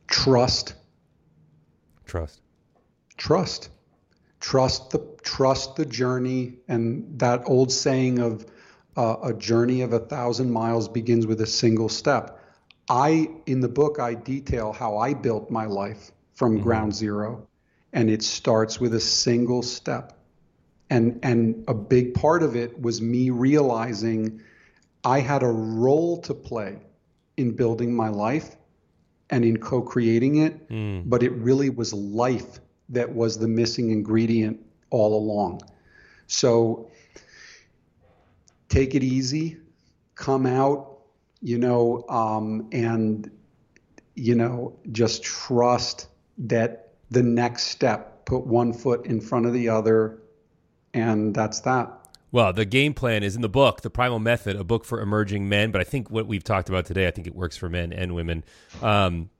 Trust 0.07 0.77
Trust. 2.07 2.41
trust 3.19 3.69
trust 4.41 4.91
the 4.91 4.99
trust 5.23 5.77
the 5.77 5.85
journey 5.85 6.55
and 6.69 7.19
that 7.19 7.43
old 7.45 7.71
saying 7.71 8.19
of 8.19 8.47
uh, 8.97 9.17
a 9.23 9.33
journey 9.33 9.83
of 9.83 9.93
a 9.93 9.99
thousand 9.99 10.51
miles 10.51 10.89
begins 10.89 11.27
with 11.27 11.41
a 11.41 11.47
single 11.47 11.89
step. 11.89 12.39
I 12.89 13.31
in 13.47 13.61
the 13.61 13.69
book 13.69 14.01
i 14.01 14.15
detail 14.15 14.73
how 14.73 14.99
i 14.99 15.15
built 15.15 15.51
my 15.51 15.67
life 15.67 16.11
from 16.35 16.59
ground 16.61 16.95
zero 16.95 17.47
and 17.93 18.11
it 18.11 18.23
starts 18.23 18.81
with 18.81 18.95
a 18.95 19.01
single 19.01 19.63
step. 19.63 20.19
And 20.89 21.21
and 21.23 21.65
a 21.69 21.75
big 21.75 22.15
part 22.15 22.43
of 22.43 22.57
it 22.57 22.81
was 22.81 23.01
me 23.01 23.31
realizing 23.31 24.43
i 25.05 25.21
had 25.21 25.43
a 25.43 25.49
role 25.49 26.21
to 26.23 26.35
play 26.35 26.79
in 27.37 27.53
building 27.53 27.95
my 27.95 28.09
life 28.09 28.57
and 29.31 29.45
in 29.45 29.57
co-creating 29.59 30.37
it 30.39 30.69
but 31.09 31.23
it 31.23 31.33
really 31.33 31.71
was 31.71 31.95
life 31.95 32.61
that 32.91 33.15
was 33.15 33.39
the 33.39 33.49
missing 33.49 33.91
ingredient 33.91 34.61
all 34.91 35.17
along. 35.17 35.63
So 36.27 36.91
take 38.71 38.95
it 38.95 39.03
easy 39.03 39.59
come 40.15 40.47
out 40.47 40.99
you 41.43 41.59
know 41.59 42.05
um, 42.09 42.67
and 42.73 43.31
you 44.15 44.35
know 44.35 44.75
just 44.93 45.23
trust 45.23 46.09
that 46.39 46.95
the 47.11 47.23
next 47.23 47.65
step 47.65 48.25
put 48.25 48.47
one 48.47 48.73
foot 48.73 49.05
in 49.05 49.21
front 49.21 49.45
of 49.45 49.53
the 49.53 49.69
other 49.69 50.19
and 50.95 51.35
that's 51.35 51.61
that 51.61 51.91
Well, 52.33 52.53
the 52.53 52.65
game 52.65 52.95
plan 52.95 53.23
is 53.23 53.35
in 53.35 53.43
the 53.43 53.49
book, 53.49 53.81
The 53.81 53.91
Primal 53.91 54.21
Method, 54.21 54.57
a 54.57 54.65
book 54.65 54.85
for 54.85 55.01
emerging 55.01 55.49
men. 55.49 55.73
But 55.73 55.81
I 55.81 55.85
think 55.85 56.11
what 56.11 56.27
we've 56.27 56.45
talked 56.45 56.69
about 56.69 56.87
today, 56.87 57.09
I 57.09 57.11
think 57.11 57.27
it 57.27 57.35
works 57.35 57.57
for 57.57 57.69
men 57.69 57.93
and 57.93 58.15
women. 58.15 58.45
Um, 58.83 59.31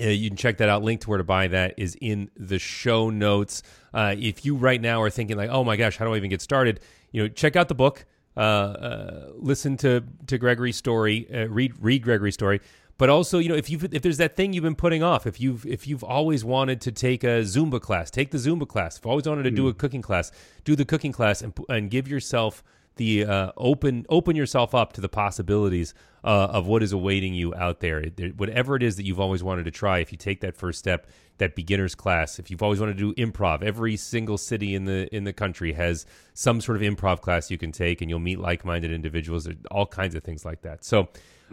uh, 0.00 0.06
you 0.06 0.30
can 0.30 0.36
check 0.36 0.56
that 0.58 0.68
out. 0.68 0.82
Link 0.82 1.02
to 1.02 1.10
where 1.10 1.18
to 1.18 1.24
buy 1.24 1.48
that 1.48 1.74
is 1.76 1.96
in 2.00 2.30
the 2.36 2.58
show 2.58 3.10
notes. 3.10 3.62
Uh, 3.92 4.14
if 4.18 4.44
you 4.46 4.56
right 4.56 4.80
now 4.80 5.02
are 5.02 5.10
thinking 5.10 5.36
like, 5.36 5.50
"Oh 5.50 5.64
my 5.64 5.76
gosh, 5.76 5.98
how 5.98 6.06
do 6.06 6.14
I 6.14 6.16
even 6.16 6.30
get 6.30 6.40
started?" 6.40 6.80
You 7.10 7.22
know, 7.22 7.28
check 7.28 7.56
out 7.56 7.68
the 7.68 7.74
book. 7.74 8.06
Uh, 8.36 8.40
uh, 8.40 9.26
listen 9.36 9.76
to 9.78 10.02
to 10.26 10.38
Gregory's 10.38 10.76
story. 10.76 11.28
Uh, 11.32 11.48
read 11.48 11.74
read 11.80 12.02
Gregory's 12.02 12.34
story. 12.34 12.60
But 12.98 13.10
also, 13.10 13.38
you 13.38 13.48
know, 13.48 13.56
if 13.56 13.68
you 13.68 13.78
if 13.90 14.02
there's 14.02 14.18
that 14.18 14.36
thing 14.36 14.52
you've 14.52 14.64
been 14.64 14.76
putting 14.76 15.02
off, 15.02 15.26
if 15.26 15.40
you've 15.40 15.66
if 15.66 15.86
you've 15.86 16.04
always 16.04 16.44
wanted 16.44 16.80
to 16.82 16.92
take 16.92 17.24
a 17.24 17.42
Zumba 17.42 17.80
class, 17.80 18.10
take 18.10 18.30
the 18.30 18.38
Zumba 18.38 18.66
class. 18.66 18.96
If 18.96 19.04
you've 19.04 19.10
always 19.10 19.26
wanted 19.26 19.42
to 19.44 19.50
do 19.50 19.68
a 19.68 19.74
cooking 19.74 20.02
class, 20.02 20.30
do 20.64 20.76
the 20.76 20.84
cooking 20.84 21.12
class 21.12 21.42
and 21.42 21.52
and 21.68 21.90
give 21.90 22.06
yourself 22.06 22.62
the 22.96 23.24
uh, 23.24 23.52
open 23.56 24.04
open 24.08 24.36
yourself 24.36 24.74
up 24.74 24.92
to 24.94 25.00
the 25.00 25.08
possibilities 25.08 25.94
uh, 26.24 26.28
of 26.52 26.66
what 26.66 26.82
is 26.82 26.92
awaiting 26.92 27.34
you 27.34 27.54
out 27.54 27.80
there. 27.80 28.00
It- 28.00 28.36
Whatever 28.36 28.76
it 28.76 28.82
is 28.82 28.96
that 28.96 29.04
you've 29.06 29.20
always 29.20 29.42
wanted 29.42 29.64
to 29.64 29.70
try, 29.70 29.98
if 29.98 30.12
you 30.12 30.18
take 30.18 30.40
that 30.42 30.56
first 30.56 30.78
step, 30.78 31.06
that 31.38 31.56
beginner's 31.56 31.94
class. 31.94 32.38
If 32.38 32.50
you've 32.50 32.62
always 32.62 32.78
wanted 32.80 32.98
to 32.98 33.12
do 33.14 33.26
improv, 33.26 33.62
every 33.62 33.96
single 33.96 34.38
city 34.38 34.74
in 34.74 34.84
the 34.84 35.08
in 35.14 35.24
the 35.24 35.32
country 35.32 35.72
has 35.72 36.06
some 36.34 36.60
sort 36.60 36.76
of 36.76 36.82
improv 36.82 37.20
class 37.20 37.50
you 37.50 37.58
can 37.58 37.72
take, 37.72 38.00
and 38.02 38.10
you'll 38.10 38.18
meet 38.18 38.38
like 38.38 38.64
minded 38.64 38.92
individuals. 38.92 39.48
All 39.70 39.86
kinds 39.86 40.14
of 40.14 40.22
things 40.22 40.44
like 40.44 40.62
that. 40.62 40.84
So 40.84 41.08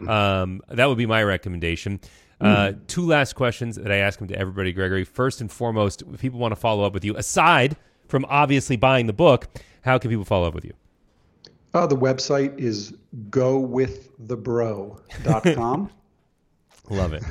um, 0.06 0.60
that 0.68 0.86
would 0.86 0.98
be 0.98 1.06
my 1.06 1.22
recommendation. 1.22 2.00
Uh, 2.40 2.72
two 2.86 3.06
last 3.06 3.34
questions 3.34 3.76
that 3.76 3.92
I 3.92 3.96
ask 3.96 4.18
them 4.18 4.28
to 4.28 4.34
everybody, 4.38 4.72
Gregory. 4.72 5.04
First 5.04 5.42
and 5.42 5.52
foremost, 5.52 6.02
if 6.02 6.20
people 6.20 6.38
want 6.38 6.52
to 6.52 6.56
follow 6.56 6.84
up 6.84 6.94
with 6.94 7.04
you, 7.04 7.14
aside 7.16 7.76
from 8.08 8.24
obviously 8.30 8.76
buying 8.76 9.06
the 9.06 9.12
book, 9.12 9.48
how 9.82 9.98
can 9.98 10.10
people 10.10 10.24
follow 10.24 10.48
up 10.48 10.54
with 10.54 10.64
you? 10.64 10.72
Uh, 11.74 11.86
the 11.86 11.96
website 11.96 12.58
is 12.58 12.94
gowiththebro.com 13.30 15.90
Love 16.90 17.12
it. 17.12 17.22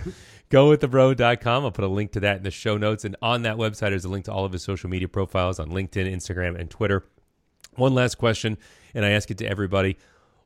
GoWithTheBro.com. 0.49 1.65
I'll 1.65 1.71
put 1.71 1.83
a 1.83 1.87
link 1.87 2.13
to 2.13 2.21
that 2.21 2.37
in 2.37 2.43
the 2.43 2.51
show 2.51 2.77
notes. 2.77 3.05
And 3.05 3.15
on 3.21 3.43
that 3.43 3.57
website, 3.57 3.89
there's 3.89 4.05
a 4.05 4.09
link 4.09 4.25
to 4.25 4.31
all 4.31 4.45
of 4.45 4.53
his 4.53 4.63
social 4.63 4.89
media 4.89 5.07
profiles 5.07 5.59
on 5.59 5.69
LinkedIn, 5.69 6.11
Instagram, 6.11 6.59
and 6.59 6.69
Twitter. 6.69 7.05
One 7.75 7.93
last 7.93 8.17
question, 8.17 8.57
and 8.93 9.05
I 9.05 9.09
ask 9.09 9.29
it 9.29 9.37
to 9.39 9.45
everybody. 9.45 9.97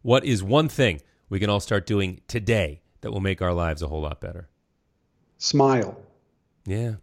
What 0.01 0.25
is 0.25 0.43
one 0.43 0.67
thing 0.67 1.01
we 1.29 1.39
can 1.39 1.49
all 1.49 1.61
start 1.61 1.85
doing 1.85 2.21
today 2.27 2.81
that 3.01 3.11
will 3.11 3.21
make 3.21 3.41
our 3.41 3.53
lives 3.53 3.81
a 3.81 3.87
whole 3.87 4.01
lot 4.01 4.19
better? 4.19 4.49
smile 5.37 6.01
Yeah. 6.65 6.95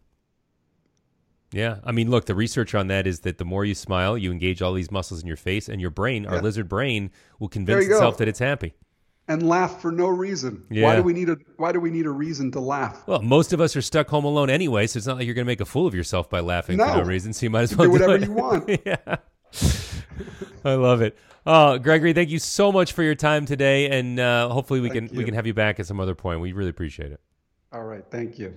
Yeah. 1.53 1.79
I 1.85 1.93
mean, 1.93 2.11
look, 2.11 2.27
the 2.27 2.35
research 2.35 2.75
on 2.75 2.87
that 2.89 3.07
is 3.07 3.21
that 3.21 3.39
the 3.39 3.45
more 3.45 3.65
you 3.65 3.75
smile, 3.75 4.17
you 4.17 4.31
engage 4.33 4.63
all 4.63 4.73
these 4.73 4.91
muscles 4.91 5.21
in 5.23 5.27
your 5.27 5.37
face, 5.37 5.69
and 5.69 5.81
your 5.81 5.91
brain, 5.91 6.27
our 6.27 6.41
lizard 6.41 6.69
brain, 6.69 7.11
will 7.39 7.49
convince 7.49 7.83
you 7.85 7.89
go. 7.91 7.97
itself 7.97 8.19
that 8.19 8.29
it's 8.29 8.39
happy. 8.39 8.75
and 9.29 9.43
laugh 9.49 9.81
for 9.81 9.93
no 9.93 10.09
reason 10.09 10.65
Yeah. 10.71 10.85
why 10.85 10.97
do 10.97 11.03
we 11.03 11.13
need 11.13 11.29
a 11.29 11.37
why 11.57 11.71
do 11.73 11.79
we 11.79 11.91
need 11.91 12.05
a 12.07 12.11
reason 12.11 12.51
to 12.53 12.61
laugh 12.61 13.07
Well, 13.07 13.23
most 13.23 13.53
of 13.53 13.61
us 13.61 13.77
are 13.77 13.83
stuck 13.83 14.09
home 14.09 14.25
alone 14.25 14.51
anyway, 14.51 14.87
so 14.89 14.97
it's 14.97 15.07
not 15.07 15.19
like 15.19 15.27
you're 15.27 15.35
going 15.35 15.45
to 15.45 15.51
make 15.51 15.61
a 15.61 15.65
fool 15.65 15.87
of 15.87 15.95
yourself 15.95 16.29
by 16.29 16.41
laughing 16.41 16.79
for 16.79 16.85
No. 16.87 16.97
no 16.99 17.03
reason. 17.05 17.33
So 17.33 17.47
you 17.47 17.51
might 17.51 17.63
as 17.63 17.77
well 17.77 17.87
do 17.87 17.93
whatever 17.93 18.17
you 18.17 18.33
want 18.33 18.69
yeah. 18.85 19.17
I 20.65 20.75
love 20.75 21.01
it. 21.03 21.17
Oh, 21.47 21.79
Gregory, 21.79 22.13
thank 22.13 22.31
you 22.31 22.39
so 22.39 22.71
much 22.73 22.93
for 22.93 23.03
your 23.03 23.15
time 23.15 23.47
today, 23.47 23.89
and 23.99 24.19
uh, 24.21 24.49
hopefully 24.51 24.81
we 24.81 24.91
Thank 24.91 25.09
can 25.11 25.17
we 25.19 25.25
can 25.25 25.35
have 25.35 25.47
you 25.47 25.55
back 25.55 25.81
at 25.81 25.87
some 25.87 25.99
other 26.01 26.15
point. 26.15 26.41
We 26.41 26.53
really 26.53 26.71
appreciate 26.71 27.13
it. 27.13 27.21
all 27.73 27.85
right 27.85 28.05
thank 28.11 28.39
you 28.39 28.55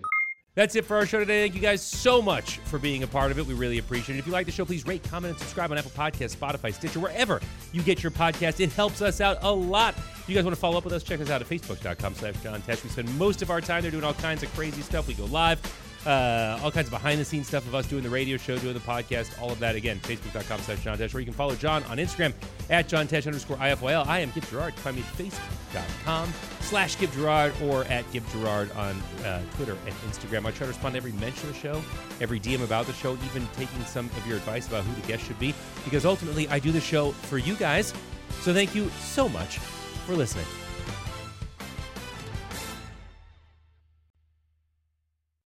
That's 0.56 0.76
it 0.76 0.86
for 0.86 0.97
our 0.97 1.08
show 1.08 1.18
today. 1.18 1.41
Thank 1.41 1.56
you 1.56 1.62
guys 1.62 1.82
so 1.82 2.22
much 2.22 2.58
for 2.60 2.78
being 2.78 3.01
a 3.01 3.08
part 3.08 3.32
of 3.32 3.39
it. 3.39 3.47
We 3.47 3.56
really 3.56 3.80
appreciate 3.80 4.18
it. 4.18 4.20
If 4.20 4.28
you 4.28 4.34
like 4.34 4.45
the 4.45 4.51
show, 4.51 4.66
please 4.66 4.86
rate, 4.86 5.04
comment, 5.04 5.32
and 5.32 5.39
subscribe 5.39 5.72
on 5.72 5.80
Apple 5.80 5.91
Podcasts, 5.91 6.36
Spotify, 6.36 6.72
Stitcher, 6.72 6.99
wherever 6.99 7.41
you 7.72 7.82
get 7.82 8.04
your 8.04 8.12
podcast. 8.12 8.60
It 8.60 8.72
helps 8.72 9.01
us 9.01 9.20
out 9.20 9.39
a 9.41 9.51
lot. 9.51 9.95
If 9.97 10.26
you 10.28 10.36
guys 10.36 10.43
want 10.43 10.56
to 10.56 10.60
follow 10.62 10.78
up 10.78 10.84
with 10.84 10.93
us, 10.93 11.01
check 11.04 11.20
us 11.22 11.32
out 11.32 11.41
at 11.41 11.49
facebook.com 11.49 12.14
slash 12.14 12.36
John 12.43 12.62
Tesh. 12.62 12.84
We 12.84 12.89
spend 12.89 13.18
most 13.18 13.41
of 13.41 13.49
our 13.49 13.62
time 13.62 13.82
there 13.82 13.89
doing 13.89 14.04
all 14.04 14.14
kinds 14.14 14.43
of 14.43 14.54
crazy 14.54 14.84
stuff. 14.84 15.08
We 15.08 15.16
go 15.16 15.26
live 15.26 15.60
uh, 16.06 16.60
all 16.64 16.72
kinds 16.72 16.88
of 16.88 16.91
behind 16.91 17.20
the 17.20 17.26
scenes 17.26 17.47
stuff 17.47 17.66
of 17.66 17.76
us 17.76 17.88
doing 17.88 18.04
the 18.04 18.10
radio 18.10 18.38
show, 18.38 18.58
doing 18.58 18.74
the 18.74 18.80
podcast, 18.80 19.41
all 19.41 19.51
of 19.51 19.60
that. 19.60 19.76
Again, 19.76 19.99
facebook.com 19.99 20.60
slash 20.62 20.84
John 20.84 20.97
Tesh, 20.97 21.14
or 21.16 21.20
you 21.20 21.26
can 21.26 21.34
follow 21.34 21.56
John 21.56 21.84
on 21.86 21.97
Instagram 21.97 22.34
at 22.70 22.88
John 22.88 23.08
Tesh 23.08 23.26
underscore 23.26 23.58
IFYL. 23.58 24.06
I 24.06 24.20
am 24.20 24.32
Gib 24.32 24.47
Gerard. 24.49 24.74
Find 24.76 24.95
me 24.97 25.04
at 25.04 25.14
facebook.com 25.18 26.34
slash 26.62 26.97
Gib 26.97 27.12
Gerard 27.14 27.54
or 27.64 27.86
at 27.86 28.10
Gib 28.12 28.28
Gerard 28.32 28.72
on 28.74 28.95
uh, 29.24 29.41
Twitter 29.56 29.78
and 29.86 29.95
Instagram. 30.12 30.45
I 30.45 30.51
try 30.51 30.66
to 30.66 30.68
respond 30.68 30.93
to 30.93 30.97
every 30.97 31.14
mention 31.14 31.49
of 31.49 31.56
the 31.56 31.60
show, 31.60 31.82
every 32.20 32.39
DM 32.39 32.64
about 32.64 32.86
the 32.86 32.93
show, 32.93 33.14
even 33.26 33.47
taking 33.56 33.84
some 33.86 34.08
of 34.08 34.28
your 34.28 34.38
advice 34.38 34.68
about 34.68 34.84
who 34.84 35.01
the 35.01 35.08
guest 35.08 35.24
should 35.26 35.39
be, 35.39 35.54
because 35.86 36.06
ultimately 36.06 36.47
I 36.49 36.60
do 36.60 36.72
the 36.72 36.82
show 36.82 37.12
for 37.12 37.38
you 37.38 37.56
guys. 37.56 37.93
So 38.41 38.54
thank 38.54 38.76
you 38.76 38.89
so 38.99 39.30
much 39.30 39.60
for 40.06 40.16
listening. 40.16 40.45